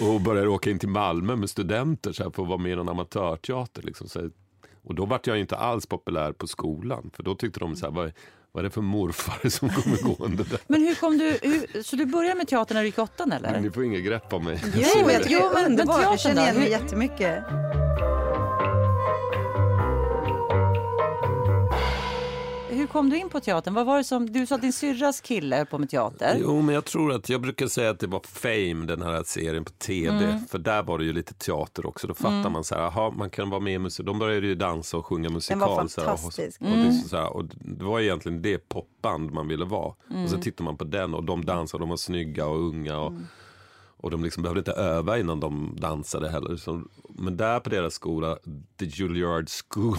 [0.00, 2.76] och började åka in till Malmö med studenter så här, för att vara med i
[2.76, 3.82] någon amatörteater.
[3.82, 4.30] Liksom, så här.
[4.84, 7.92] Och då vart jag inte alls populär på skolan, för då tyckte de så här,
[7.92, 8.12] vad,
[8.52, 10.60] vad är det för morfar som kommer gående där?
[10.66, 13.60] Men hur kom du, hur, så du började med teatern när du gick åttan eller?
[13.60, 14.62] Ni får inget grepp om mig.
[14.74, 17.44] Jo, men- jag jo, men- men teatern Jag känner igen mig Hur- jättemycket.
[22.78, 23.74] Hur kom du in på teatern?
[23.74, 26.36] Vad var det som, du sa att din syrras kille höll på med teater.
[26.40, 29.64] Jo, men jag tror att jag brukar säga att det var Fame, den här serien
[29.64, 30.42] på tv.
[30.50, 32.06] För där var det ju lite teater också.
[32.06, 34.06] Då fattar man så här, aha, man kan vara med i musik.
[34.06, 35.60] De började ju dansa och sjunga musikal.
[35.60, 36.60] var så här, och- fantastisk.
[36.60, 39.94] Och, det, är så här, och det var egentligen det popband man ville vara.
[40.24, 42.98] Och så tittar man på den och de dansade, de var snygga och unga.
[42.98, 43.12] Och,
[44.00, 46.58] och de liksom behövde inte öva innan de dansade heller.
[47.08, 48.36] Men där på deras skola,
[48.78, 49.96] The Juilliard School,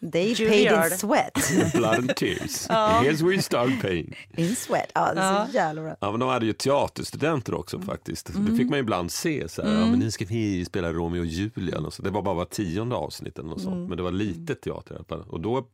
[0.00, 0.92] They paid Juilliard.
[0.92, 1.34] in sweat.
[1.74, 2.66] Blood and Tears.
[2.68, 4.16] Here's where you start paying.
[4.36, 4.90] In sweat.
[4.94, 5.96] Ja, det är så jävla bra.
[6.00, 8.30] Ja, men de hade ju teaterstudenter också faktiskt.
[8.46, 9.48] Det fick man ju ibland se.
[9.48, 11.78] Så här, ja, men nu ska vi spela Romeo och Julia.
[11.78, 12.02] Och så.
[12.02, 13.88] Det var bara var tionde avsnitt eller något sånt.
[13.88, 15.24] Men det var lite teater alla fall.
[15.28, 15.66] Och då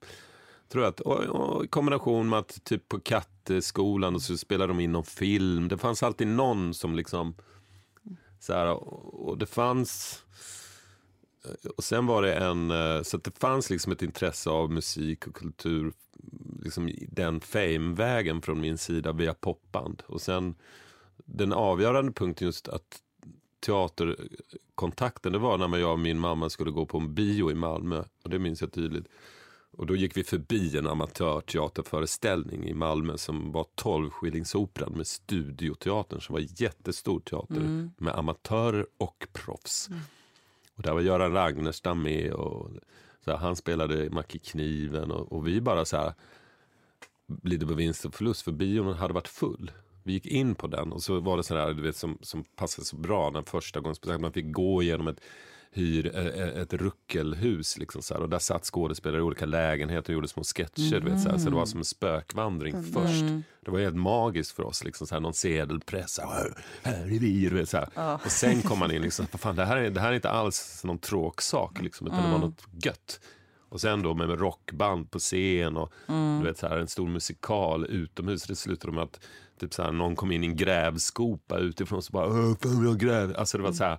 [0.72, 4.72] tror jag att, och, och, i kombination med att typ på Katteskolan och så spelade
[4.72, 5.68] de in någon film.
[5.68, 7.34] Det fanns alltid någon som liksom,
[8.40, 10.22] så här, och, och det fanns,
[11.76, 15.34] och sen var det en, eh, så det fanns liksom ett intresse av musik och
[15.34, 15.92] kultur,
[16.62, 20.02] liksom den fame-vägen från min sida via popband.
[20.06, 20.54] Och sen
[21.16, 23.02] den avgörande punkten just att
[23.66, 28.04] teaterkontakten, det var när jag och min mamma skulle gå på en bio i Malmö.
[28.24, 29.08] Och det minns jag tydligt.
[29.70, 36.20] Och då gick vi förbi en amatörteaterföreställning i Malmö som var 12 skillingsoperan med Studioteatern
[36.20, 39.88] som var jättestor teater med amatörer och proffs.
[40.76, 42.70] Och där var Göran Ragnerstam med och
[43.24, 46.14] så här, han spelade Macke Kniven och, och vi bara så här
[47.42, 49.70] lite på vinst och förlust för bion hade varit full.
[50.02, 52.44] Vi gick in på den och så var det så där, du vet, som, som
[52.44, 54.20] passade så bra den första gången.
[54.20, 55.20] Man fick gå igenom ett,
[55.76, 60.14] hyr, eh, ett ruckelhus liksom så här, och där satt skådespelare i olika lägenheter och
[60.14, 61.00] gjorde små sketcher.
[61.00, 63.24] Du vet, så, här, så det var som en spökvandring först.
[63.64, 64.84] Det var helt magiskt för oss.
[64.84, 66.18] Liksom, så här, någon sedelpress.
[66.18, 67.48] Här, här är vi.
[67.48, 68.14] Vet, så här.
[68.24, 69.02] Och sen kom man in.
[69.02, 71.82] Liksom, fan, det, här är, det här är inte alls någon tråksak.
[71.82, 73.20] Liksom, utan det var något gött.
[73.68, 75.92] Och sen då med rockband på scen och
[76.40, 78.42] du vet, så här, en stor musikal utomhus.
[78.42, 79.20] Det slutade med att
[79.60, 82.84] typ, så här, någon kom in i en grävskopa utifrån och så bara Åh, fan
[82.84, 83.36] jag gräv.
[83.36, 83.98] Alltså det var så här,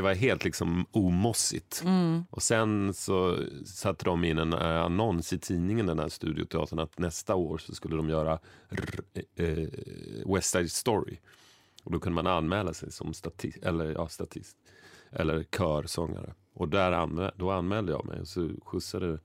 [0.00, 1.82] det var helt liksom omossigt.
[2.30, 6.98] Och sen så satte de in en eh, annons i tidningen, den här studioteatern, att
[6.98, 8.38] nästa år så skulle de göra
[8.70, 9.00] r-
[9.36, 9.68] eh,
[10.34, 11.18] West Side Story.
[11.84, 14.56] Och då kunde man anmäla sig som statist, eller, ja, statist,
[15.10, 16.34] eller körsångare.
[16.54, 19.18] Och där anmä- då anmälde jag mig och så skjutsade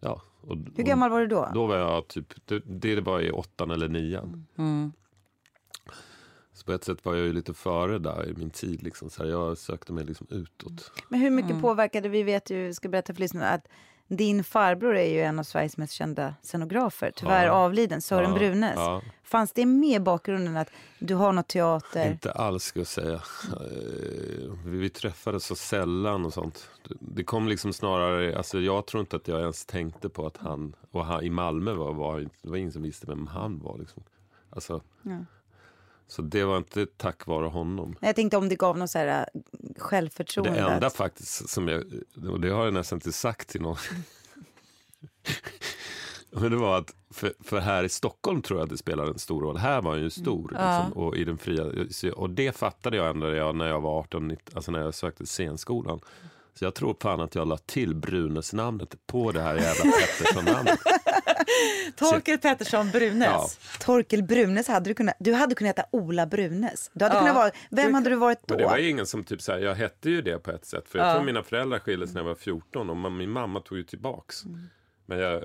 [0.00, 1.50] Ja, och, Hur gammal var du då?
[1.54, 4.46] Då var jag typ, det, det var i åttan eller nian.
[4.56, 4.92] Mm.
[6.60, 8.82] Så på ett sätt var jag ju lite före där i min tid.
[8.82, 9.10] Liksom.
[9.10, 10.92] Så här, jag sökte mig liksom utåt.
[11.08, 13.68] Men hur mycket påverkade, vi vet ju, ska berätta för lyssnarna, att
[14.08, 17.52] din farbror är ju en av Sveriges mest kända scenografer, tyvärr Ja.
[17.52, 18.74] avliden, Sören Ja, Brunes.
[18.76, 19.02] ja.
[19.22, 22.10] Fanns det med i bakgrunden att du har något teater?
[22.10, 23.14] Inte alls ska jag säga.
[23.14, 26.70] Eh, Vi, vi träffades så sällan och sånt.
[26.88, 30.36] Det- Det kom liksom snarare, alltså jag tror inte att jag ens tänkte på att
[30.36, 33.78] han, och han i Malmö var, var det var ingen som visste vem han var
[33.78, 34.02] liksom.
[34.50, 35.16] Alltså, Ja.
[36.10, 37.96] Så det var inte tack vare honom.
[38.00, 40.58] Jag tänkte om det gav något så här äh, Det självförtroende.
[40.60, 41.84] enda att- faktiskt som jag,
[42.30, 43.76] och det har jag nästan inte sagt till någon.
[46.30, 49.18] Men det var att, för, för här i Stockholm tror jag att det spelar en
[49.18, 49.56] stor roll.
[49.56, 50.52] Här var han ju stor.
[50.54, 50.78] Ja.
[50.84, 51.64] Liksom, och, i den fria,
[52.14, 54.94] och det fattade jag ändå när jag, när jag var 18, 19, alltså när jag
[54.94, 56.00] sökte scenskolan.
[56.54, 60.78] Så jag tror fan att jag la till Brunäs-namnet på det här jävla Pettersson-namnet.
[61.96, 63.26] Torkel Pettersson Brunes.
[63.28, 63.48] Ja.
[63.80, 66.90] Torkel Brunes, hade du kunnat, du hade kunnat heta Ola Brunes.
[66.92, 67.20] Du hade Ja.
[67.20, 68.54] kunnat vara, vem hade du varit då?
[68.54, 70.64] Men det var ju ingen som typ så här, jag hette ju det på ett
[70.64, 70.88] sätt.
[70.88, 71.14] För jag Ja.
[71.14, 74.42] tror mina föräldrar skildes när jag var 14 och min mamma tog ju tillbaks.
[75.06, 75.44] Men jag,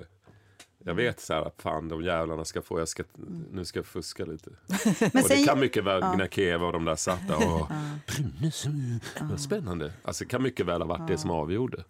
[0.84, 3.04] jag vet så här att fan de jävlarna ska få, jag ska,
[3.52, 4.50] nu ska jag fuska lite.
[5.14, 7.68] Men och sen- det kan mycket väl, när Keva och de där satt där och
[8.08, 9.94] Brunnes, mm, vad spännande.
[10.04, 11.84] Alltså det kan mycket väl ha varit det som avgjorde.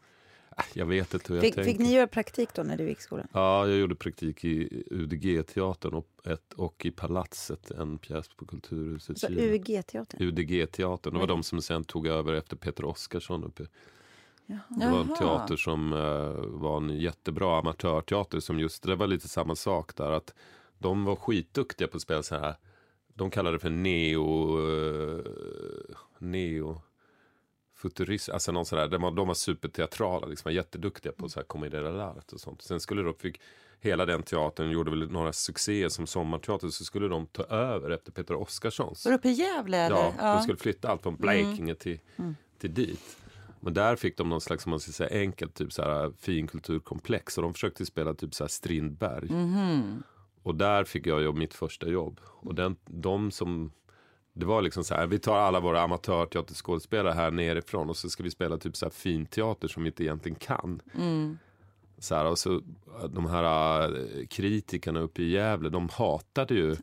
[0.74, 3.02] Jag vet inte hur jag Fick, fick ni göra praktik då när du gick i
[3.02, 3.28] skolan?
[3.32, 9.20] Ja, jag gjorde praktik i UDG-teatern och, ett, och i Palatset, en pjäs på Kulturhuset.
[9.20, 9.28] Så.
[9.28, 10.22] UG-teatern?
[10.22, 11.14] UDG-teatern.
[11.14, 13.64] Det var de som sen tog över efter Peter Oskarsson uppe.
[14.48, 15.18] Det var en Jaha.
[15.18, 18.40] teater som eh, var en jättebra amatörteater.
[18.40, 20.12] Som just, det var lite samma sak där.
[20.12, 20.34] att
[20.78, 22.56] De var skitduktiga på att spela så här.
[23.14, 24.60] De kallade det för neo...
[24.60, 25.24] Uh,
[26.20, 26.82] neo
[27.90, 31.40] futurist, alltså någon sån där, de var, de var superteatrala, liksom, var jätteduktiga på så
[31.40, 32.62] här commedia dell'arte och sånt.
[32.62, 33.42] Sen skulle de, fick
[33.80, 38.12] hela den teatern, gjorde väl några succéer som sommarteater, så skulle de ta över efter
[38.12, 39.06] Peter Oskarssons.
[39.06, 39.78] Var uppe i Gävle?
[39.78, 39.96] Eller?
[40.18, 42.36] Ja, de skulle flytta allt från Blekinge till, Mm.
[42.58, 43.18] till dit.
[43.60, 47.38] Men där fick de någon slags, man ska säga enkelt, typ så här finkulturkomplex.
[47.38, 49.30] Och de försökte spela typ så här Strindberg.
[49.32, 50.04] Mhm.
[50.44, 52.20] Och där fick jag mitt första jobb.
[52.26, 53.72] Och den, de som,
[54.38, 58.24] det var liksom så här, vi tar alla våra amatörteaterskådespelare här nerifrån och så ska
[58.24, 60.82] vi spela typ så här finteater som vi inte egentligen kan.
[60.96, 61.38] Mm.
[62.00, 62.62] Så här, och så,
[63.10, 63.44] de här
[63.84, 66.76] äh, kritikerna uppe i Gävle, de hatade ju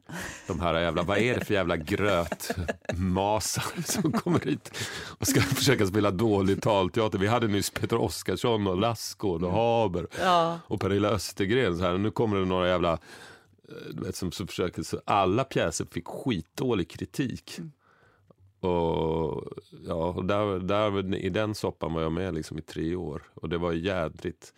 [0.47, 4.79] de här jävla, vad är det för jävla grötmasar som kommer hit
[5.19, 7.19] och ska försöka spela dålig talteater.
[7.19, 10.59] Vi hade nyss Peter Oskarsson och Lassgård och Haber Ja.
[10.67, 11.79] och Pernilla Östergren.
[11.79, 12.99] Så här, nu kommer det några jävla, eh,
[13.93, 17.61] du vet, som så försöker, så alla pjäser fick skitdålig kritik.
[18.61, 19.45] Och
[19.87, 23.23] ja, och där, där, i den soppan var jag med liksom i tre år.
[23.35, 24.53] Och det var jädrigt.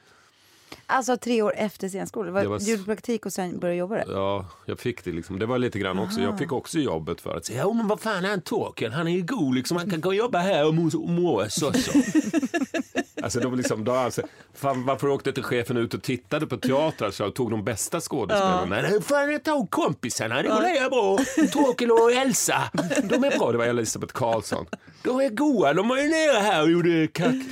[0.87, 2.35] Alltså tre år efter scenskolan?
[2.35, 4.05] Det var Du gjorde praktik och sen började jobba där?
[4.09, 5.39] Ja, jag fick det liksom.
[5.39, 6.21] Det var lite grann också.
[6.21, 8.93] Jag fick också jobbet för att säga, ja men vad fan är han Torkel?
[8.93, 9.77] Han är ju god liksom.
[9.77, 11.93] Han kan gå och jobba här och må oss också.
[13.25, 14.23] alltså de liksom, då alltså,
[14.55, 18.67] fan, varför åkte inte chefen ut och tittade på teatrar så tog de bästa skådespelarna?
[18.67, 21.19] Nej, fan jag tog kompisarna, det går det bra.
[21.53, 22.63] Torkel och Elsa,
[23.03, 23.53] de är bra.
[23.53, 24.67] Det var Elisabeth Karlsson.
[25.03, 27.35] De är goa, de var ju nere här och gjorde kack.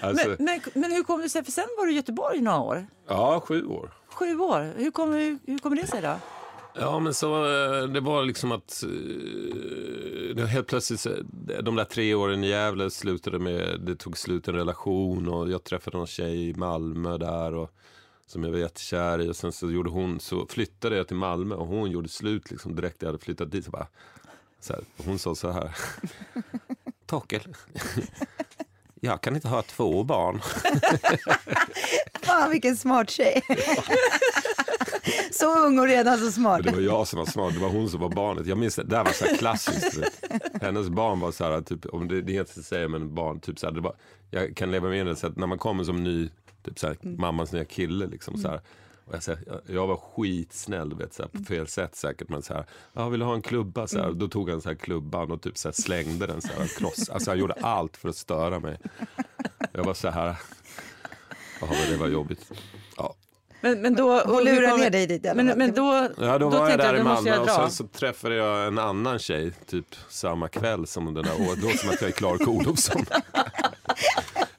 [0.00, 1.44] Alltså, Men, men, men hur kom det sig?
[1.44, 2.86] För sen var du i Göteborg i några år.
[3.08, 3.90] ja, sju år.
[4.08, 4.72] Sju år.
[4.76, 6.14] Hur kommer hur, hur kommer det sig då?
[6.74, 8.88] Ja, men så eh, det var liksom att eh,
[10.36, 11.06] det helt plötsligt,
[11.62, 15.64] de där tre åren i Gävle slutade med, det tog slut en relation och jag
[15.64, 17.70] träffade någon tjej i Malmö där och
[18.26, 21.54] som jag var jättekär i och sen så gjorde hon, så flyttade jag till Malmö
[21.54, 23.64] och hon gjorde slut liksom direkt jag hade flyttat dit.
[23.64, 23.86] Så bara,
[24.60, 25.76] så här, hon sa så här,
[27.06, 27.56] Torkel,
[29.00, 30.40] jag kan inte ha två barn.
[32.22, 33.42] Fan vilken smart tjej!
[35.32, 36.64] så ung och redan så smart.
[36.64, 38.46] Men det var jag som var smart, det var hon som var barnet.
[38.46, 40.00] Jag minns det, det här var så här klassiskt.
[40.60, 43.40] Hennes barn var så här, typ, om det, det är inte att säga men barn,
[43.40, 43.96] typ så här, det var,
[44.30, 46.28] jag kan leva med det så att när man kommer som ny,
[46.64, 48.60] typ så här, mammans nya kille liksom så här.
[49.04, 52.28] Och jag, så här, jag, var skitsnäll, vet, så här, på fel sätt säkert.
[52.28, 53.86] Men så här, jag vill du ha en klubba?
[53.86, 56.42] Så här, Då tog han så här klubban och typ så här, slängde den.
[56.42, 57.08] Så här, kross.
[57.08, 58.78] Alltså han gjorde allt för att störa mig.
[59.72, 60.36] Jag var så här,
[61.60, 62.52] ja men det var jobbigt.
[63.62, 66.58] Men, men då, och Hon lurar ner dig dit Men, men då, Ja, då, var
[66.58, 69.86] jag tänkte där i Malmö jag och sen så träffade jag en annan tjej, typ
[70.08, 73.04] samma kväll som den där, och då som att jag är Clark Olofsson.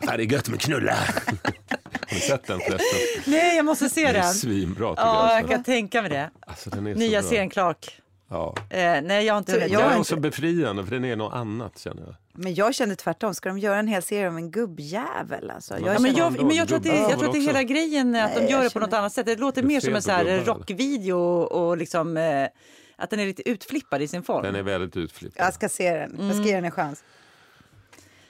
[0.06, 0.94] Ja, det är gött med knulla.
[0.94, 3.00] Har ni sett den förresten?
[3.32, 4.34] Nej, jag måste se Den är den.
[4.34, 5.42] svinbra tycker Ja, jag.
[5.44, 6.30] jag kan tänka mig det.
[6.40, 8.02] Alltså, den är Nya så serien Clark.
[8.30, 8.56] Ja.
[8.70, 11.06] Eh, nej, jag har inte Så jag Den har är inte- också befriande för den
[11.06, 12.16] är något annat känner jag.
[12.36, 15.52] Men jag kände tvärtom, ska de göra en hel serie om en gubbjävel?
[15.52, 15.80] Alltså?
[15.80, 18.16] Jag Ja, men jag, men jag tror att det, jag tror att det hela grejen
[18.16, 19.26] är att Nej, de gör det på något annat sätt.
[19.26, 22.48] Det låter Det är mer som en så här rockvideo och, liksom eh,
[22.96, 24.44] att den är lite utflippad i sin form.
[24.44, 25.46] Den är väldigt utflippad.
[25.46, 27.04] jag ska se den, jag ska ge den en chans.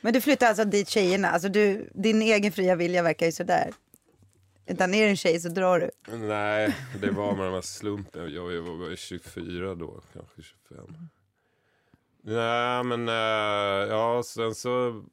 [0.02, 3.72] Men du flyttar alltså dit tjejerna, alltså du, din egen fria vilja verkar ju sådär.
[4.66, 6.18] Utan är det en tjej så drar du.
[6.18, 8.34] Nej, det var med de här slumpen.
[8.34, 10.86] Jag var var 24 då, kanske 25.
[12.26, 13.16] Nej, men eh,
[13.90, 15.04] ja, sen så...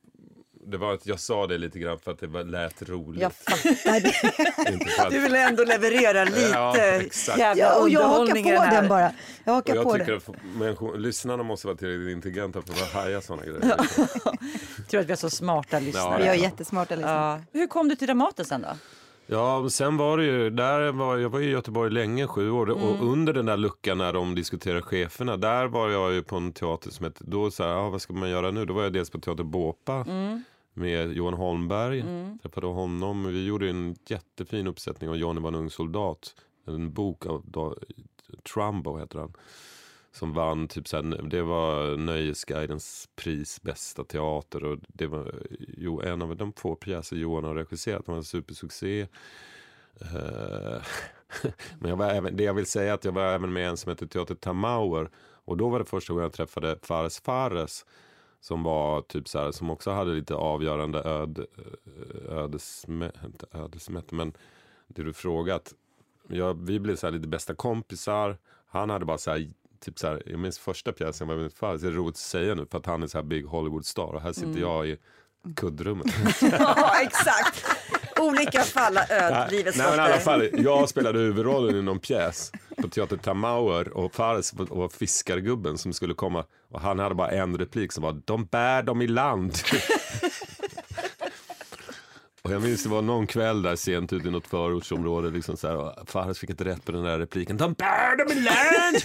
[0.66, 3.20] Det var att jag sa det lite grann för att det var- lät roligt.
[3.22, 5.02] Jag fattar det.
[5.02, 7.38] Att, Du vill ändå leverera lite Ja, exakt.
[7.38, 8.80] jävla Ja, och jag hakar på här.
[8.80, 9.00] den bara.
[9.00, 9.12] Jag
[9.44, 10.16] och hakar jag på tycker den.
[10.16, 13.61] att människor, lyssnarna måste vara tillräckligt intelligenta för att haja sådana grejer.
[14.76, 16.18] Jag tror att vi har så smarta lyssnare.
[16.18, 16.42] Vi Ja, har ja.
[16.42, 17.12] jättesmarta liksom.
[17.12, 17.40] Ja.
[17.52, 18.68] Hur kom du till Dramaten sen då?
[19.33, 22.70] Ja, sen var det ju, där var, jag var i Göteborg länge, sju år.
[22.70, 26.53] Och under den där luckan när de diskuterar cheferna, där var jag ju på en
[26.53, 28.64] teater som hette, då så här, vad ska man göra nu?
[28.64, 30.07] Då var jag dels på Teater Båpa
[30.74, 32.05] med Johan Holmberg.
[32.43, 33.26] Träffade honom.
[33.26, 36.35] Vi gjorde en jättefin uppsättning av Johnny var en ung soldat.
[36.66, 37.78] En bok av
[38.55, 39.33] Trumbo heter han.
[40.12, 46.00] Som vann typ så här, det var Nöjesguidens pris bästa teater och det var jo,
[46.00, 48.06] en av de få pjäser Johan har regisserat.
[48.06, 49.06] Det var en supersuccé.
[50.02, 50.82] Uh,
[51.78, 53.66] Men jag var även, det jag vill säga är att jag var även med i
[53.66, 55.11] en som heter Teater Tamauer.
[55.44, 57.86] Och då var det första gången jag träffade Fares Fares.
[58.40, 64.12] Som var typ så här, som också hade lite avgörande öd, eh, ödesmätt, inte ödesmätt,
[64.12, 64.32] men
[64.86, 65.74] det du frågat.
[66.28, 68.38] Jag, vi blev så här lite bästa kompisar.
[68.66, 69.50] Han hade bara så här,
[69.81, 72.55] typ så här, jag minns första pjäsen var med Fares, det är roligt att säga
[72.55, 74.97] nu för att han är så här big Hollywood-star och här sitter jag i
[75.57, 76.07] kuddrummet.
[76.41, 77.66] ja, exakt.
[78.20, 82.53] Olika falla öd, livets Nej, men i alla fall, jag spelade huvudrollen i någon pjäs
[82.76, 87.59] på Teater Tamauer och Fares var fiskargubben som skulle komma och han hade bara en
[87.59, 89.53] replik som var de bär dem i land.
[92.43, 95.68] och jag minns det var någon kväll där sent ute i något förortsområde liksom så
[95.68, 97.57] här, och Fares fick inte rätt på den där repliken.
[97.57, 98.97] De bär dem i land!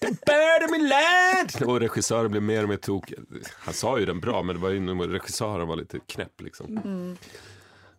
[0.00, 1.70] De bär dem i land!
[1.70, 3.18] Och regissören blev mer och mer tokig.
[3.58, 6.82] Han sa ju den bra men det var ju, regissören var lite knäpp liksom.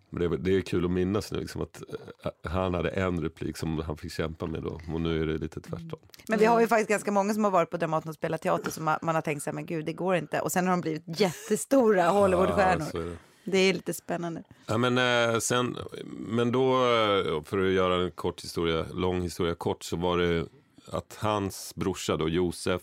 [0.10, 1.82] Men det, det är kul att minnas nu liksom att
[2.24, 5.38] eh, han hade en replik som han fick kämpa med då och nu är det
[5.38, 6.00] lite tvärtom.
[6.28, 8.72] Men vi har ju faktiskt ganska många som har varit på Dramaten och spelat teater
[8.72, 10.40] som man man har tänkt sig, men gud det går inte.
[10.40, 12.88] Och sen har de blivit jättestora Hollywoodstjärnor.
[12.94, 13.00] Ja,
[13.44, 13.58] det.
[13.58, 14.44] Är lite spännande.
[14.66, 19.56] Ja, men, eh, sen, men då, eh, för att göra en kort historia, lång historia
[19.56, 20.46] kort, så var det
[20.92, 22.82] att hans brorsa då, Josef,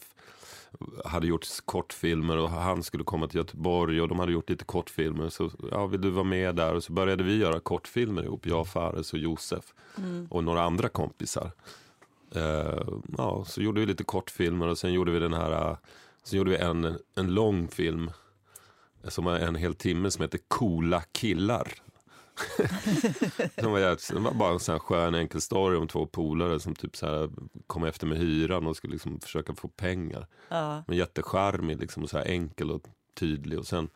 [1.04, 5.28] hade gjort kortfilmer och han skulle komma till Göteborg och de hade gjort lite kortfilmer.
[5.28, 6.74] Så ja, vill du vara med där?
[6.74, 9.64] Och så började vi göra kortfilmer ihop, jag, Fares och Josef
[10.28, 11.50] och några andra kompisar.
[12.34, 12.82] Eh,
[13.18, 15.76] ja, så gjorde vi lite kortfilmer och sen gjorde vi den här,
[16.22, 18.11] så gjorde vi en, en lång film
[19.09, 21.72] som var en hel timme som heter Coola killar.
[23.61, 26.61] som var, jävligt- det var bara en sån här skön enkel story om två polare
[26.61, 27.30] som typ så här
[27.66, 30.26] kom efter med hyran och skulle liksom försöka få pengar.
[30.48, 30.84] Ja.
[30.86, 32.82] Men jättecharmig liksom, så här enkel och
[33.14, 33.59] tydlig.
[33.59, 33.88] Och sen,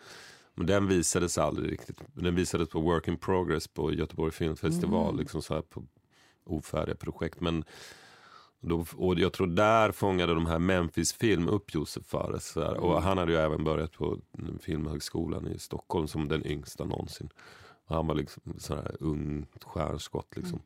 [0.54, 2.00] men den visades aldrig riktigt.
[2.14, 5.18] Den visades på Work in Progress på Göteborg Filmfestival.
[5.18, 5.84] Liksom så här på
[6.44, 7.40] ofärdiga projekt.
[7.40, 7.64] Men
[8.64, 12.46] då, och jag tror där fångade de här Memphis Film upp Josef Fares.
[12.46, 12.76] Så här.
[12.76, 14.18] Och han hade ju även börjat på
[14.60, 17.28] Filmhögskolan i Stockholm som den yngsta någonsin.
[17.86, 20.60] Och han var liksom sån här ung stjärnskott liksom.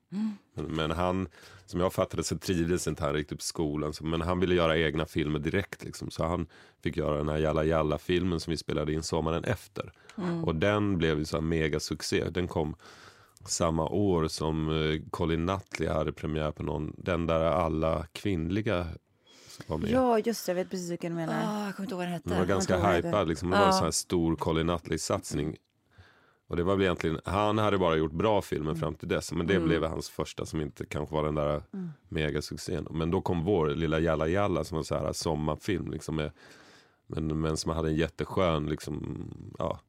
[0.55, 1.29] Men, men han,
[1.67, 3.95] som jag fattade så trivdes inte han riktigt på skolan.
[3.95, 6.11] Så, men han ville göra egna filmer direkt liksom.
[6.11, 6.47] Så han
[6.83, 9.93] fick göra den här Jalla Jalla filmen som vi spelade in sommaren efter.
[10.45, 12.31] Och den blev ju så här megasuccé.
[12.31, 12.75] Den kom
[13.51, 18.87] samma år som eh, Colin Nutley hade premiär på någon, den där alla kvinnliga
[19.67, 19.91] var med.
[19.91, 20.51] Ja, just det.
[20.51, 21.35] Jag vet precis vilken du menar.
[21.35, 22.29] Ah, jag kommer inte ihåg vad den hette.
[22.29, 23.51] Den var ganska hypad, liksom.
[23.51, 25.57] det var en sån här stor Colin Nutley-satsning.
[26.49, 29.47] Och det var väl egentligen, han hade bara gjort bra filmer fram till dess, men
[29.47, 31.63] det blev hans första som inte kanske var den där
[32.09, 32.87] megasuccén.
[32.91, 36.33] Men då kom vår lilla Jalla Jalla som var så här sommarfilm, liksom med,
[37.07, 39.27] men, men som hade en jätteskön liksom,
[39.59, 39.81] ja,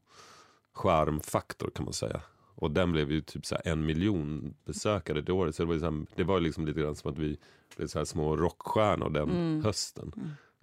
[0.73, 2.21] charmfaktor kan man säga.
[2.61, 5.55] Och den blev ju typ så en miljon besökare det året.
[5.55, 7.37] Så det var, ju så här, det var liksom lite grann som att vi
[7.77, 10.11] blev så små rockstjärnor den hösten.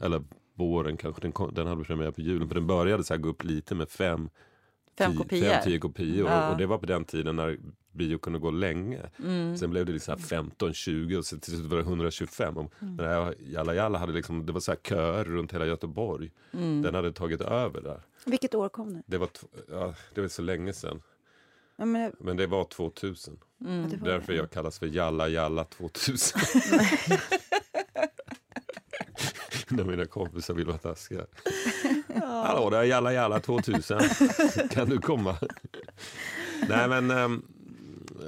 [0.01, 0.23] Eller
[0.55, 2.49] våren kanske, den, kom, den hade premiär på julen.
[2.49, 4.29] För den började så gå upp lite med fem,
[4.99, 5.41] Fem tio- kopior.
[5.49, 6.29] fem tio kopior.
[6.29, 6.51] Ja.
[6.51, 7.59] Och det var på den tiden när
[7.93, 9.01] bio kunde gå länge.
[9.25, 9.57] Mm.
[9.57, 12.57] Sen blev det liksom 15, 20 och så till slut var det 125.
[12.57, 12.97] Och Mm.
[12.97, 16.31] den här Jalla Jalla hade liksom, det var så här köer runt hela Göteborg.
[16.53, 16.83] Mm.
[16.83, 18.01] Den hade tagit över där.
[18.27, 19.03] Vilket år kom den?
[19.07, 19.29] Det var,
[19.71, 21.03] ja, det var så länge sedan.
[21.77, 23.39] Ja, men, Men det var 2000.
[23.61, 23.89] Mm.
[23.91, 26.41] det var Därför jag kallas för Jalla Jalla 2000.
[29.69, 31.27] När mina kompisar vill vara taskiga.
[32.23, 34.01] Hallå, det är Jalla Jalla 2000.
[34.71, 35.37] Kan du komma?
[36.69, 37.11] Nej, men...
[37.11, 37.43] ehm,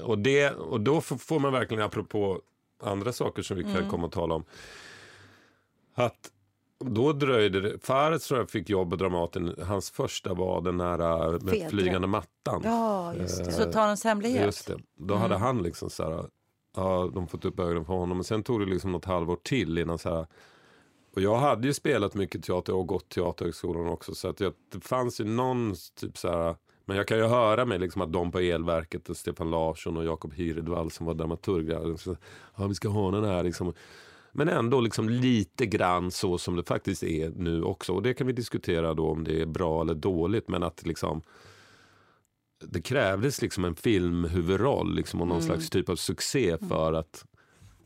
[0.05, 2.41] Och, det, och då får man verkligen, apropå
[2.83, 4.45] andra saker som vi kan komma och tala om.
[5.95, 6.31] Att
[6.85, 7.79] då dröjde det.
[7.87, 9.55] Fares tror jag fick jobb på Dramaten.
[9.67, 11.69] Hans första var den här med Fedra.
[11.69, 12.61] flygande mattan.
[12.65, 13.53] Ja, just det.
[13.53, 14.45] Så Tarens hemlighet.
[14.47, 14.77] Just det.
[14.97, 16.25] Då hade han liksom så här,
[16.77, 18.17] ja, de fått upp ögonen för honom.
[18.17, 20.27] Men sen tog det liksom något halvår till innan så här.
[21.15, 24.15] Och jag hade ju spelat mycket teater och gått Teaterhögskolan också.
[24.15, 26.57] Så att jag, det fanns ju någon typ så här.
[26.85, 30.05] Men jag kan ju höra mig liksom att de på Elverket och Stefan Larsson och
[30.05, 31.97] Jakob Hirdwall som var dramaturger.
[31.97, 32.17] så,
[32.57, 33.73] Ja, vi ska ha den här liksom.
[34.39, 37.93] Men ändå liksom lite grann så som det faktiskt är nu också.
[37.93, 40.49] Och det kan vi diskutera då om det är bra eller dåligt.
[40.49, 41.23] Men att liksom
[42.61, 47.25] det krävdes liksom en filmhuvudroll liksom, och någon slags typ av succé för att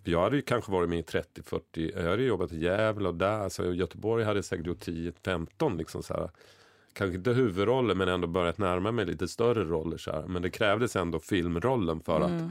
[0.04, 3.40] jag hade ju kanske varit med i 30-40, jag hade jobbat i Gävle och där,
[3.40, 6.30] alltså i Göteborg hade jag säkert gjort 10-15 liksom så här.
[6.92, 10.22] Kanske inte huvudroller men ändå börjat närma mig lite större roller så här.
[10.26, 12.42] Men det krävdes ändå filmrollen för att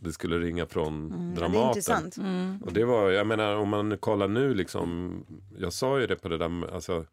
[0.00, 1.68] det skulle ringa från det är Dramaten.
[1.68, 2.16] intressant.
[2.64, 5.12] Och det var, jag menar om man kollar nu liksom,
[5.58, 7.04] jag sa ju det på det där, alltså,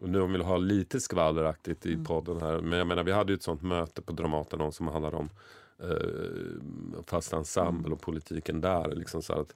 [0.00, 3.12] och nu om vi vill ha lite skvalleraktigt i podden här, men jag menar vi
[3.12, 5.30] hade ju ett sånt möte på Dramaten om, som handlar om
[5.82, 8.94] eh, fast ensemble och politiken där.
[8.94, 9.54] Liksom så att,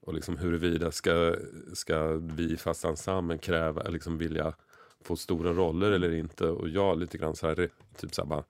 [0.00, 1.36] och liksom huruvida ska,
[1.72, 4.54] ska vi i fast ensemble kräva, liksom vilja
[5.02, 6.46] få stora roller eller inte.
[6.46, 8.44] Och jag lite grann så här, typ så här bara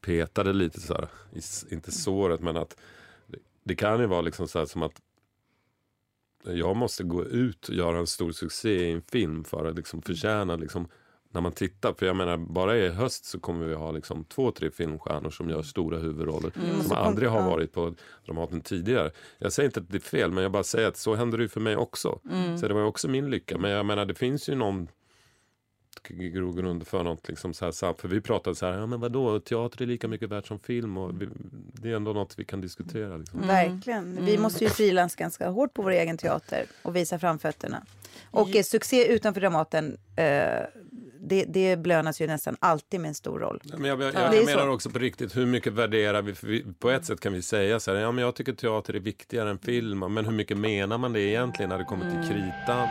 [0.00, 1.08] petade lite så här,
[1.70, 2.76] inte såret men att
[3.64, 5.02] det, kan ju vara liksom så här som att
[6.44, 10.02] jag måste gå ut och göra en stor succé i en film för att liksom
[10.02, 10.88] förtjäna liksom,
[11.30, 11.94] när man tittar.
[11.98, 15.50] För jag menar, bara i höst så kommer vi ha liksom två, tre filmstjärnor som
[15.50, 16.52] gör stora huvudroller.
[16.82, 17.94] Som aldrig har varit på
[18.26, 19.10] Dramaten tidigare.
[19.38, 21.42] Jag säger inte att det är fel, men jag bara säger att så händer det
[21.42, 22.20] ju för mig också.
[22.60, 23.58] Så det var ju också min lycka.
[23.58, 24.88] Men jag menar, det finns ju någon
[26.08, 29.82] grogrund för något liksom så här, för vi pratade så här, ja men vadå, teater
[29.82, 31.28] är lika mycket värt som film och vi,
[31.72, 33.16] det är ändå något vi kan diskutera.
[33.16, 33.46] Liksom.
[33.46, 34.24] Verkligen.
[34.24, 37.84] Vi måste ju frilansa ganska hårt på vår egen teater och visa framfötterna.
[38.30, 40.24] Och eh, succé utanför Dramaten, eh,
[41.20, 43.60] det, det belönas ju nästan alltid med en stor roll.
[43.64, 44.68] Ja, Men jag, jag, jag är menar så.
[44.68, 46.34] också på riktigt, hur mycket värderar vi?
[46.42, 49.00] Vi på ett sätt kan vi säga så här, ja men jag tycker teater är
[49.00, 49.98] viktigare än film.
[49.98, 52.88] Men hur mycket menar man det egentligen när det kommer till kritan?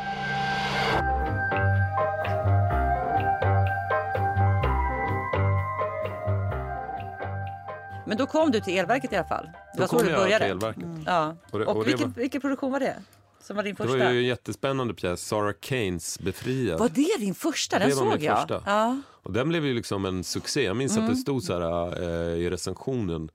[8.07, 9.45] Men då kom du till elverket i alla fall.
[9.45, 10.45] Det Då var så du jag började.
[10.45, 10.83] till Elverket.
[11.05, 11.35] Ja.
[11.51, 12.95] Och det- Och, och det vilken, var- vilken produktion var det?
[13.41, 13.97] Som var din Det första?
[14.05, 16.79] var ju en jättespännande pjäs, Sarah Keynes Befriad.
[16.79, 17.79] Var det din första?
[17.79, 18.37] Den Det var såg min jag.
[18.39, 18.61] första.
[18.65, 18.97] Ja.
[19.07, 20.63] Och den blev ju liksom en succé.
[20.63, 23.29] Jag minns att det stod så här eh, i recensionen.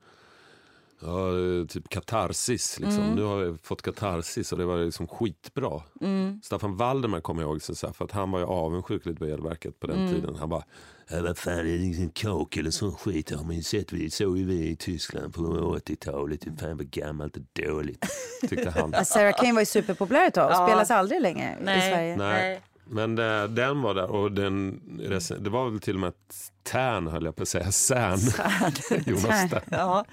[0.99, 1.31] Ja,
[1.69, 2.79] typ katarsis.
[2.79, 3.03] Liksom.
[3.15, 5.81] Nu har jag fått katarsis och det var liksom skitbra.
[6.43, 9.25] Staffan Waldemar kommer jag ihåg, så här, för att han var ju avundsjuk lite på
[9.25, 10.35] elverket på den tiden.
[10.35, 10.63] Han bara,
[11.09, 13.27] "Ja, vad fan är det liksom kak eller sån skit?
[13.27, 16.43] Det har man ju sett, vi såg ju vi i Tyskland på 80-talet.
[16.59, 18.05] Fan vad gammalt och dåligt.
[18.49, 19.05] Tyckte han.
[19.05, 20.67] Sarah Kane var ju superpopulär ett tag, Ja.
[20.67, 21.91] spelas aldrig längre i Nej.
[21.91, 22.15] Sverige.
[22.17, 22.61] Nej.
[22.85, 24.81] Men det, den var där och den,
[25.39, 26.13] det var väl till och med
[26.63, 28.19] Tern höll jag på att säga, Cern,
[29.05, 30.05] Jonas Tern, Ja.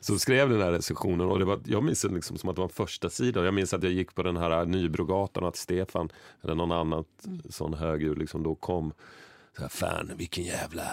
[0.00, 1.26] som skrev den här recensionen.
[1.26, 3.44] Och det var, jag minns det liksom som att det var första sidan.
[3.44, 6.08] Jag minns att jag gick på den här Nybrogatan och att Stefan
[6.42, 7.04] eller någon annan
[7.50, 8.92] sån högur liksom då kom.
[9.56, 10.84] Så här, Fan vilken jävla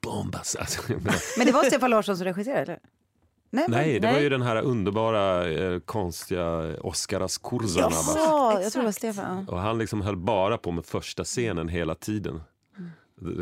[0.00, 0.58] bomb alltså.
[0.60, 2.78] Alltså, menar, Men det var Stefan Larsson som regisserade, eller?
[3.50, 4.22] Nej, Nej, det var Nej.
[4.22, 7.88] ju den här underbara eh, konstiga Oscaras Kurzana.
[7.88, 8.14] va?
[8.16, 9.48] Jaha, jag tror det var Stefan.
[9.48, 12.42] Och han liksom höll bara på med första scenen hela tiden.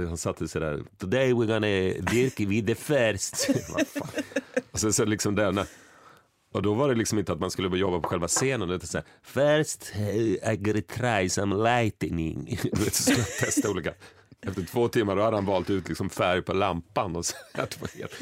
[0.09, 0.83] Han satte sig där.
[0.99, 3.51] Today we're gonna work with the first.
[3.73, 4.23] Vad fan.
[4.73, 5.67] och sen så liksom där,
[6.55, 8.69] och då var det liksom inte att man skulle jobba på själva scenen.
[8.69, 12.59] Det är så här, First eh, I gotta try some lightning.
[12.93, 13.93] Så testa olika.
[14.47, 17.17] Efter två timmar då hade han valt ut liksom färg på lampan.
[17.17, 18.13] Och så, det var helt...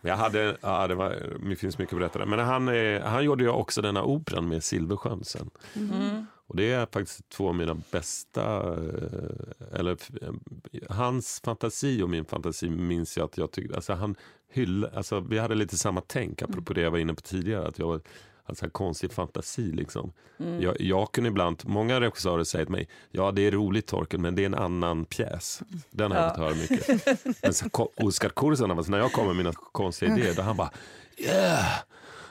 [0.00, 2.26] Men Jag hade, ja, det, var, det finns mycket att berätta.
[2.26, 2.68] Men han,
[3.02, 5.50] han gjorde ju också denna operan med Silversjön sen.
[6.52, 10.32] Och det är faktiskt två av mina bästa, eh, eller eh,
[10.88, 14.16] hans fantasi och min fantasi minns jag att jag tyckte, alltså han
[14.48, 17.78] hyll, alltså vi hade lite samma tänk apropå det jag var inne på tidigare, att
[17.78, 18.00] jag var
[18.52, 20.12] Alltså konstig fantasi liksom.
[20.60, 24.34] Jag, jag kunde ibland, många regissörer säger till mig, ja det är roligt Torkel men
[24.34, 25.62] det är en annan pjäs.
[25.90, 27.16] Den har jag fått höra mycket.
[27.42, 30.70] Men så, Oskar Kurzana, alltså, när jag kommer med mina konstiga idéer, då han bara,
[31.16, 31.64] yeah!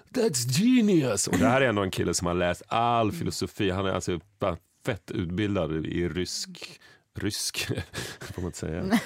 [0.10, 1.28] That's genius!
[1.28, 3.70] Och det här är ändå en kille som har läst all filosofi.
[3.70, 6.80] Han är alltså bara fett utbildad i rysk
[7.20, 7.68] rysk,
[8.20, 8.84] får man säga.
[8.84, 9.00] Nej,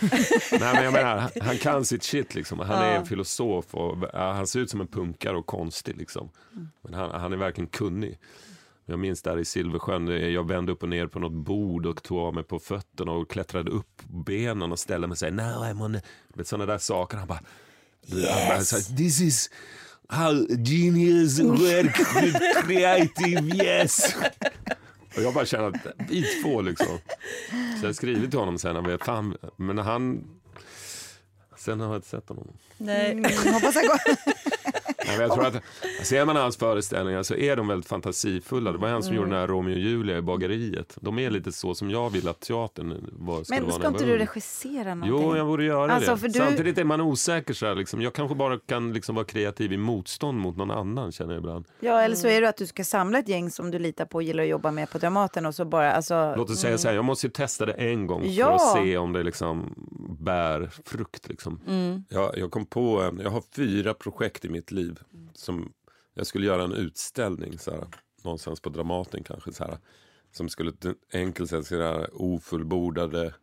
[0.74, 2.36] men jag menar, han- kan sitt shit.
[2.36, 2.60] Liksom.
[2.60, 5.98] Han är en filosof och ja, han ser ut som en punkare och konstig.
[5.98, 6.30] Liksom.
[6.82, 8.20] Men han, han är verkligen kunnig.
[8.88, 12.04] Jag minns där i Silversjön, eh, jag vände upp och ner på något bord och
[12.04, 15.64] tog av mig på fötterna och klättrade upp benen och ställde mig och sa now
[15.64, 15.96] I'm on...
[15.96, 16.02] a-"
[16.34, 17.18] Du vet, sådana där saker.
[17.18, 17.40] Han bara,
[18.12, 19.50] han bara så här, this is
[20.10, 24.16] how genius work with creative yes.
[25.16, 25.76] Och jag bara känner att
[26.10, 27.00] vi två liksom.
[27.82, 30.28] Så jag skrivit till honom sen, men fan, men han...
[31.58, 32.48] Sen har jag inte sett honom.
[32.78, 33.12] Nej.
[33.12, 34.00] Mm, hoppas jag går.
[35.08, 35.56] Nej, jag tror att,
[36.04, 38.72] ser man hans föreställningar så är de väldigt fantasifulla.
[38.72, 39.18] Det var han som Mm.
[39.24, 40.98] gjorde den här Romeo och Julia i bageriet.
[41.02, 44.06] De är lite så som jag vill att teatern var, skulle Men vara ska inte
[44.06, 45.30] du regissera någonting?
[45.30, 46.28] Jo, jag borde göra Alltså, det.
[46.28, 47.54] du- Samtidigt är man osäker.
[47.54, 48.02] Så här, liksom.
[48.02, 51.66] Jag kanske bara kan liksom vara kreativ i motstånd mot någon annan, känner jag ibland.
[51.80, 54.16] Ja, eller så är det att du ska samla ett gäng som du litar på
[54.16, 56.34] och gillar att jobba med på Dramaten och så bara, alltså...
[56.38, 58.46] Låt oss säga så här, jag måste ju testa det en gång Ja.
[58.46, 59.74] för att se om det liksom
[60.20, 61.28] bär frukt.
[61.30, 61.60] Liksom.
[62.10, 64.95] Jag, jag kom på, jag har fyra projekt i mitt liv.
[65.34, 65.74] Som
[66.14, 67.88] Jag skulle göra en utställning så här,
[68.24, 69.54] någonstans på Dramaten kanske.
[69.54, 69.78] Så här,
[70.32, 70.74] som skulle
[71.14, 73.34] enkelt säga så här, ofullbordade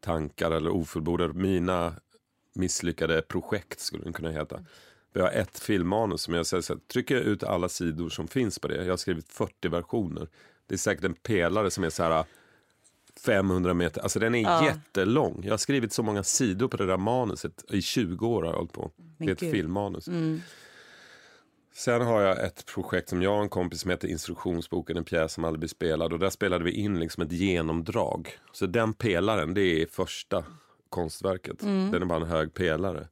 [0.00, 1.94] tankar eller ofullbordade, mina
[2.54, 4.64] misslyckade projekt skulle den kunna heta.
[5.12, 8.28] Vi har ett filmmanus som jag säger så här, trycker jag ut alla sidor som
[8.28, 8.84] finns på det.
[8.84, 10.28] Jag har skrivit 40 versioner.
[10.66, 12.24] Det är säkert en pelare som är så här
[13.26, 14.64] 500 meter, alltså den är Ja.
[14.66, 15.40] jättelång.
[15.44, 18.56] Jag har skrivit så många sidor på det där manuset i 20 år har jag
[18.56, 18.90] hållit på.
[19.18, 19.50] Det är ett gud.
[19.50, 20.08] filmmanus.
[21.76, 25.32] Sen har jag ett projekt som jag och en kompis som heter Instruktionsboken, en pjäs
[25.32, 26.12] som aldrig blir spelad.
[26.12, 28.38] Och där spelade vi in liksom ett genomdrag.
[28.52, 30.44] Så den pelaren, det är första
[30.88, 31.58] konstverket.
[31.60, 33.08] Den är bara en hög pelare.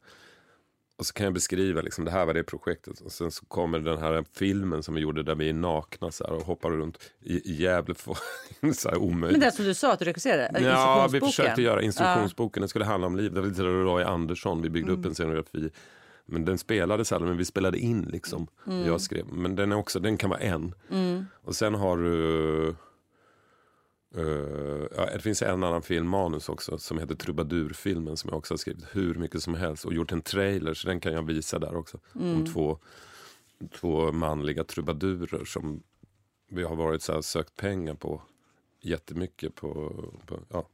[0.97, 3.01] Och så kan jag beskriva, liksom, det här var det projektet.
[3.01, 6.25] Och sen så kommer den här filmen som vi gjorde där vi är nakna så
[6.25, 7.95] här, och hoppar runt i, i Gävle.
[8.75, 9.41] så här omöjligt.
[9.41, 10.61] Men det som du sa att du regisserade?
[10.61, 12.61] Ja, vi försökte göra instruktionsboken.
[12.61, 13.33] Den skulle handla om liv.
[13.33, 14.62] Det var lite Roy Andersson.
[14.62, 15.71] Vi byggde upp en scenografi.
[16.27, 18.47] Men den spelades aldrig, men vi spelade in liksom.
[18.87, 19.27] Jag skrev.
[19.33, 20.75] Men den, är också, den kan vara en.
[21.43, 22.68] Och sen har du...
[24.16, 28.59] eh, ja, det finns en annan filmmanus också som heter Trubadurfilmen som jag också har
[28.59, 31.77] skrivit hur mycket som helst och gjort en trailer så den kan jag visa där
[31.77, 31.99] också.
[32.37, 32.79] Om två,
[33.81, 35.83] två manliga trubadurer som
[36.51, 38.22] vi har varit så här, sökt pengar på
[38.81, 39.70] jättemycket på,
[40.27, 40.68] på ja.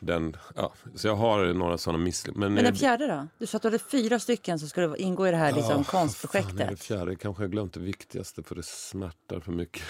[0.00, 0.72] Den, ja.
[0.94, 2.54] Så jag har några sådana misslyckanden.
[2.54, 3.26] Men den fjärde då?
[3.38, 5.74] Du sa att du hade fyra stycken som skulle ingå i det här liksom, Fan,
[5.74, 6.80] är det konstprojektet.
[6.82, 7.16] fjärde?
[7.16, 9.82] Kanske jag glömt det viktigaste för det smärtar för mycket.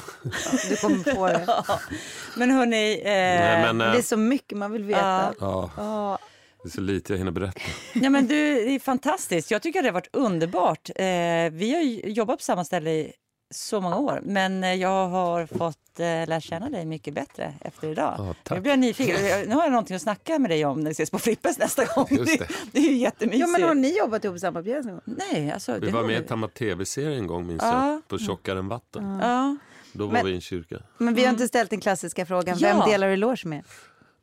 [0.69, 1.47] Du kommer på det.
[2.37, 5.35] Men hörni, eh, Nej, men, eh, Det är så mycket man vill veta.
[5.41, 6.19] ja, Ja.
[6.63, 7.61] det är så lite jag hinner berätta.
[7.95, 9.51] ja, men du, det är fantastiskt.
[9.51, 10.91] Jag tycker det har varit underbart.
[10.97, 11.05] Eh,
[11.53, 13.13] vi har jobbat på samma ställe i
[13.51, 17.89] så många år, men eh, jag har fått eh, lära känna dig mycket bättre efter
[17.89, 18.15] idag.
[18.19, 18.57] Ja, tack.
[18.57, 19.17] jag blir nyfiken.
[19.49, 21.85] Nu har jag någonting att snacka med dig om när vi ses på Frippes nästa
[21.85, 22.07] gång.
[22.11, 22.49] Just det.
[22.73, 23.41] det är ju jättemysigt.
[23.41, 25.17] ja, men har ni jobbat ihop i samma pjäs någon gång?
[25.33, 27.89] Nej, alltså, Vi det var med i samma tv-serie en gång minns Ja.
[27.89, 28.09] jag.
[28.09, 29.19] På Tjockare än vatten.
[29.23, 29.57] Ja.
[29.93, 30.77] Då var Men- vi i en kyrka.
[30.99, 32.59] Men vi har inte ställt den klassiska frågan.
[32.59, 32.69] Ja.
[32.79, 33.65] Vem delar du loge med?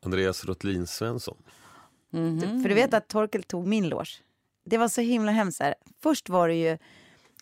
[0.05, 1.37] Andreas Rotlin Svensson.
[2.63, 4.09] För du vet att Torkel tog min loge.
[4.65, 5.61] Det var så himla hemskt.
[6.03, 6.77] Först var det ju...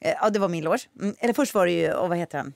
[0.04, 0.88] eh, Ja, det var min loge.
[1.02, 2.54] Mm, Eller först var det ju, och vad heter han?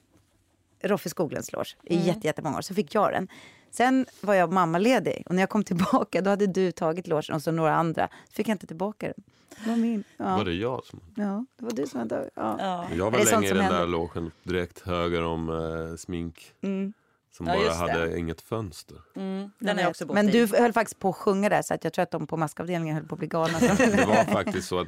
[0.83, 2.61] Roffe Skoglunds loge i jätte, jättemånga år.
[2.61, 3.27] Så fick jag den.
[3.71, 7.41] Sen var jag mammaledig och när jag kom tillbaka då hade du tagit logen och
[7.41, 8.07] så några andra.
[8.27, 9.23] Så fick jag inte tillbaka den.
[9.63, 10.03] Det var min.
[10.17, 10.99] Ja, Var det jag som...
[11.15, 12.31] ja det var du som hade tagit.
[12.35, 12.55] Ja.
[12.59, 12.87] Ja.
[12.95, 13.79] Jag Det var är länge i som den händer.
[13.79, 16.53] där logen direkt höger om eh, smink.
[16.61, 17.91] Som Ja, bara just det.
[17.91, 18.97] hade inget fönster.
[19.15, 21.93] Mm, den jag också Men du höll faktiskt på att sjunga där så att jag
[21.93, 23.59] tror att de på maskavdelningen höll på att bli galna.
[23.77, 24.87] Det var faktiskt så att,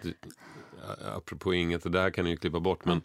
[1.15, 3.01] apropå inget, och det här kan ni ju klippa bort, men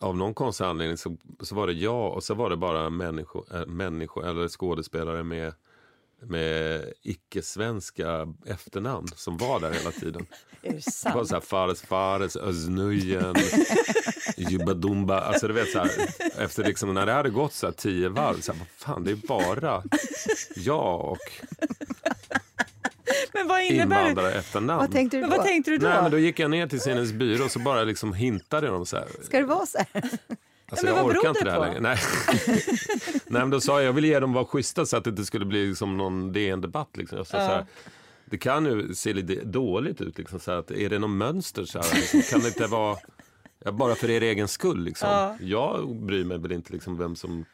[0.00, 3.44] av någon konstig anledning så, så var det jag och så var det bara människor,
[3.54, 5.52] äh, människor eller skådespelare med,
[6.20, 10.26] med icke-svenska efternamn som var där hela tiden.
[10.62, 11.28] Är det Det var sant?
[11.28, 13.34] så här Fares Fares, Öznujen,
[14.36, 15.20] Jubadumba.
[15.20, 15.90] Alltså du vet så här,
[16.38, 19.10] efter liksom när det hade gått så här tio varv, så här, vad fan det
[19.10, 19.82] är bara
[20.56, 21.18] jag och
[23.38, 24.08] Men vad innebär det?
[24.10, 24.78] invandrare efternamn.
[24.78, 25.36] vad tänkte du Men då?
[25.36, 25.88] vad tänkte du då?
[25.88, 28.86] Nej men då gick jag ner till scenens byrå och så bara liksom hintade de
[28.86, 29.06] så här.
[29.22, 30.02] Ska det vara så här?
[30.68, 31.80] Alltså men jag vad orkar inte det det här längre.
[31.80, 31.98] Nej.
[33.26, 35.24] Nej men då sa jag, jag ville ge dem vara schyssta så att det inte
[35.24, 36.96] skulle bli liksom någon DN-debatt.
[36.96, 37.18] Liksom.
[37.18, 37.66] Jag sa så här,
[38.24, 40.18] det kan ju se lite dåligt ut.
[40.18, 41.64] Liksom, så här, att är det någon mönster?
[41.64, 42.96] Så här, liksom, kan det inte vara
[43.64, 44.84] ja, bara för er egen skull?
[44.84, 45.08] Liksom.
[45.08, 45.36] Ja.
[45.40, 47.44] Jag bryr mig väl inte liksom, vem som...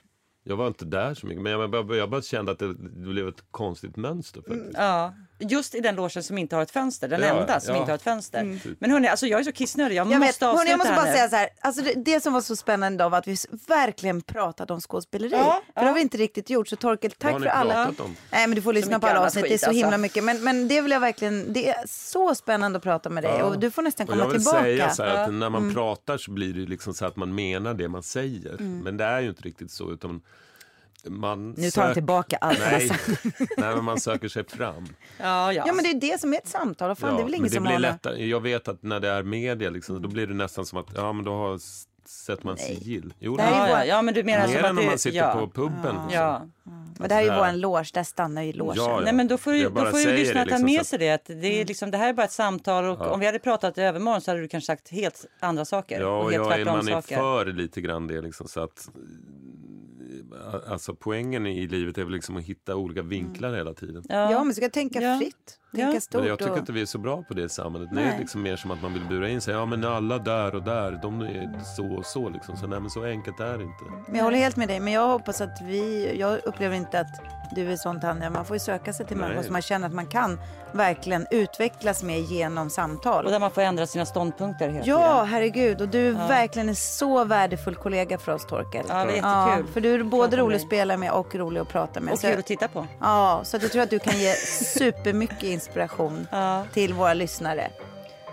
[0.44, 3.08] Jag var inte där så mycket, men jag bara, jag bara kände att det, det
[3.08, 4.40] blev ett konstigt mönster.
[4.40, 4.70] Faktiskt.
[4.74, 7.08] Ja, just i den logen som inte har ett fönster.
[7.08, 7.80] Den Ja, enda som ja.
[7.80, 8.58] inte har ett fönster.
[8.78, 9.96] Men hörni, alltså jag är så kissnödig.
[9.96, 11.12] Jag, Jag, vet, måste hörni, avsluta jag måste här bara nu.
[11.12, 11.48] säga så här.
[11.60, 13.36] Alltså det, det som var så spännande idag var att vi
[13.68, 15.36] verkligen pratade om skådespeleri.
[15.36, 16.68] Ja, för det har vi inte riktigt gjort.
[16.68, 17.88] Så Torkel, tack för alla...
[17.88, 18.16] om?
[18.30, 19.44] Nej, men du får lyssna på alla avsnitt.
[19.44, 19.98] Det är skit, så himla alltså.
[20.00, 20.24] mycket.
[20.24, 21.52] Men, men det vill jag verkligen...
[21.52, 23.36] Det är så spännande att prata med dig.
[23.38, 23.44] Ja.
[23.44, 24.62] Och du får nästan Och komma jag vill tillbaka.
[24.64, 25.74] säga så här att när man Mm.
[25.74, 28.50] pratar så blir det liksom så att man menar det man säger.
[28.52, 28.78] Mm.
[28.78, 29.92] Men det är ju inte riktigt så.
[29.92, 30.20] Utan
[31.08, 32.90] man Nu tar han sök- tillbaka allt Nej,
[33.56, 34.86] nej, men man söker sig fram.
[35.18, 35.64] Ja, ja.
[35.66, 36.90] Ja, men det är det som är ett samtal.
[36.90, 38.26] Och fan, det är väl men ingen det som blir lättare.
[38.26, 41.12] Jag vet att när det är media liksom, då blir det nästan som att ja,
[41.12, 41.58] men då har
[42.06, 43.14] sätter man sigill.
[43.18, 44.86] Jo, Det här är Ja, ja, vår- ja, men du menar mer som än du...
[44.86, 45.32] man sitter ja.
[45.32, 45.96] på puben.
[46.08, 46.14] så.
[46.14, 46.42] Ja.
[46.98, 48.74] Men det här är ju våran loge, där stannar ju logen.
[48.84, 50.80] Ja, Nej men då får ju, då får ju lyssnarna det ta liksom, med så
[50.80, 51.10] att- sig det.
[51.10, 53.78] Att det, är liksom, det här är bara ett samtal och om vi hade pratat
[53.78, 56.00] i övermorgon så hade du kanske sagt helt andra saker.
[56.00, 58.88] Ja, och helt jag är, tvärtom man är för lite grann det liksom så att
[60.66, 64.04] Alltså poängen i livet är väl liksom att hitta olika vinklar hela tiden.
[64.08, 64.38] Ja, Ja.
[64.38, 65.18] men du ska tänka Ja.
[65.18, 65.58] fritt.
[65.74, 66.00] Ja.
[66.12, 66.58] Men jag tycker och...
[66.58, 67.88] inte vi är så bra på det i samhället.
[67.92, 68.18] Det är Nej.
[68.18, 69.54] liksom mer som att man vill bura in sig.
[69.54, 72.56] Ja men alla där och där, de är så och så liksom.
[72.56, 73.84] Så nej men så enkelt är det inte.
[74.06, 74.80] Men jag håller helt med dig.
[74.80, 77.20] Men jag hoppas att vi, jag upplever inte att
[77.54, 78.30] du är sån Tanja.
[78.30, 79.24] Man får ju söka sig till Nej.
[79.28, 80.40] människor som man känner att man kan
[80.72, 83.24] verkligen utvecklas med genom samtal.
[83.24, 85.26] Och där man får ändra sina ståndpunkter hela Ja, tiden.
[85.26, 85.80] herregud.
[85.80, 88.84] Och du är verkligen en så värdefull kollega för oss, Torkel.
[88.88, 89.72] Ja, det är jättekul.
[89.72, 92.12] för du är både rolig att spela med och rolig att prata med.
[92.12, 92.86] Och Så kul att titta på.
[93.00, 94.32] Ja, så jag tror att du kan ge
[94.78, 96.64] supermycket inspiration Ja.
[96.72, 97.70] till våra lyssnare.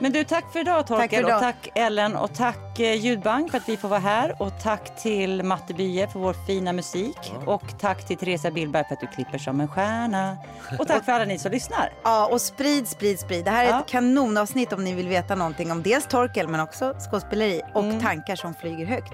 [0.01, 1.35] Men du, tack för idag Torkel Tack för idag.
[1.35, 5.01] och tack Ellen och tack eh, Ljudbank för att vi får vara här och tack
[5.01, 9.07] till Matte Bye för vår fina musik och tack till Teresa Billberg för att du
[9.07, 10.37] klipper som en stjärna
[10.79, 11.93] och tack för alla ni som lyssnar.
[12.03, 13.45] Ja, och sprid, sprid, sprid.
[13.45, 13.79] Det här är Ja.
[13.79, 17.99] ett kanonavsnitt om ni vill veta någonting om dels Torkel men också skådespeleri och Mm.
[18.01, 19.13] tankar som flyger högt.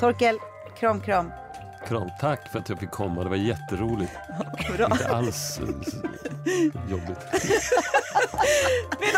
[0.00, 0.38] Torkel,
[0.80, 1.32] kram, kram.
[1.88, 3.22] Kram, tack för att jag fick komma.
[3.24, 4.12] Det var jätteroligt.
[4.92, 5.64] Inte alls eh,
[6.90, 7.18] jobbigt.
[9.00, 9.08] Med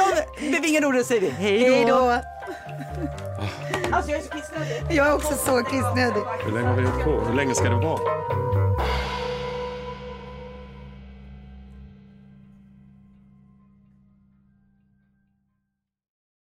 [0.41, 1.89] de bevingade orden säger vi hej Hej då.
[1.89, 2.21] då!
[3.93, 4.83] Alltså jag är så kissnödig.
[4.97, 6.23] Jag är också så kissnödig.
[6.45, 7.11] Hur länge har vi hållit på?
[7.11, 8.01] Hur länge ska det vara?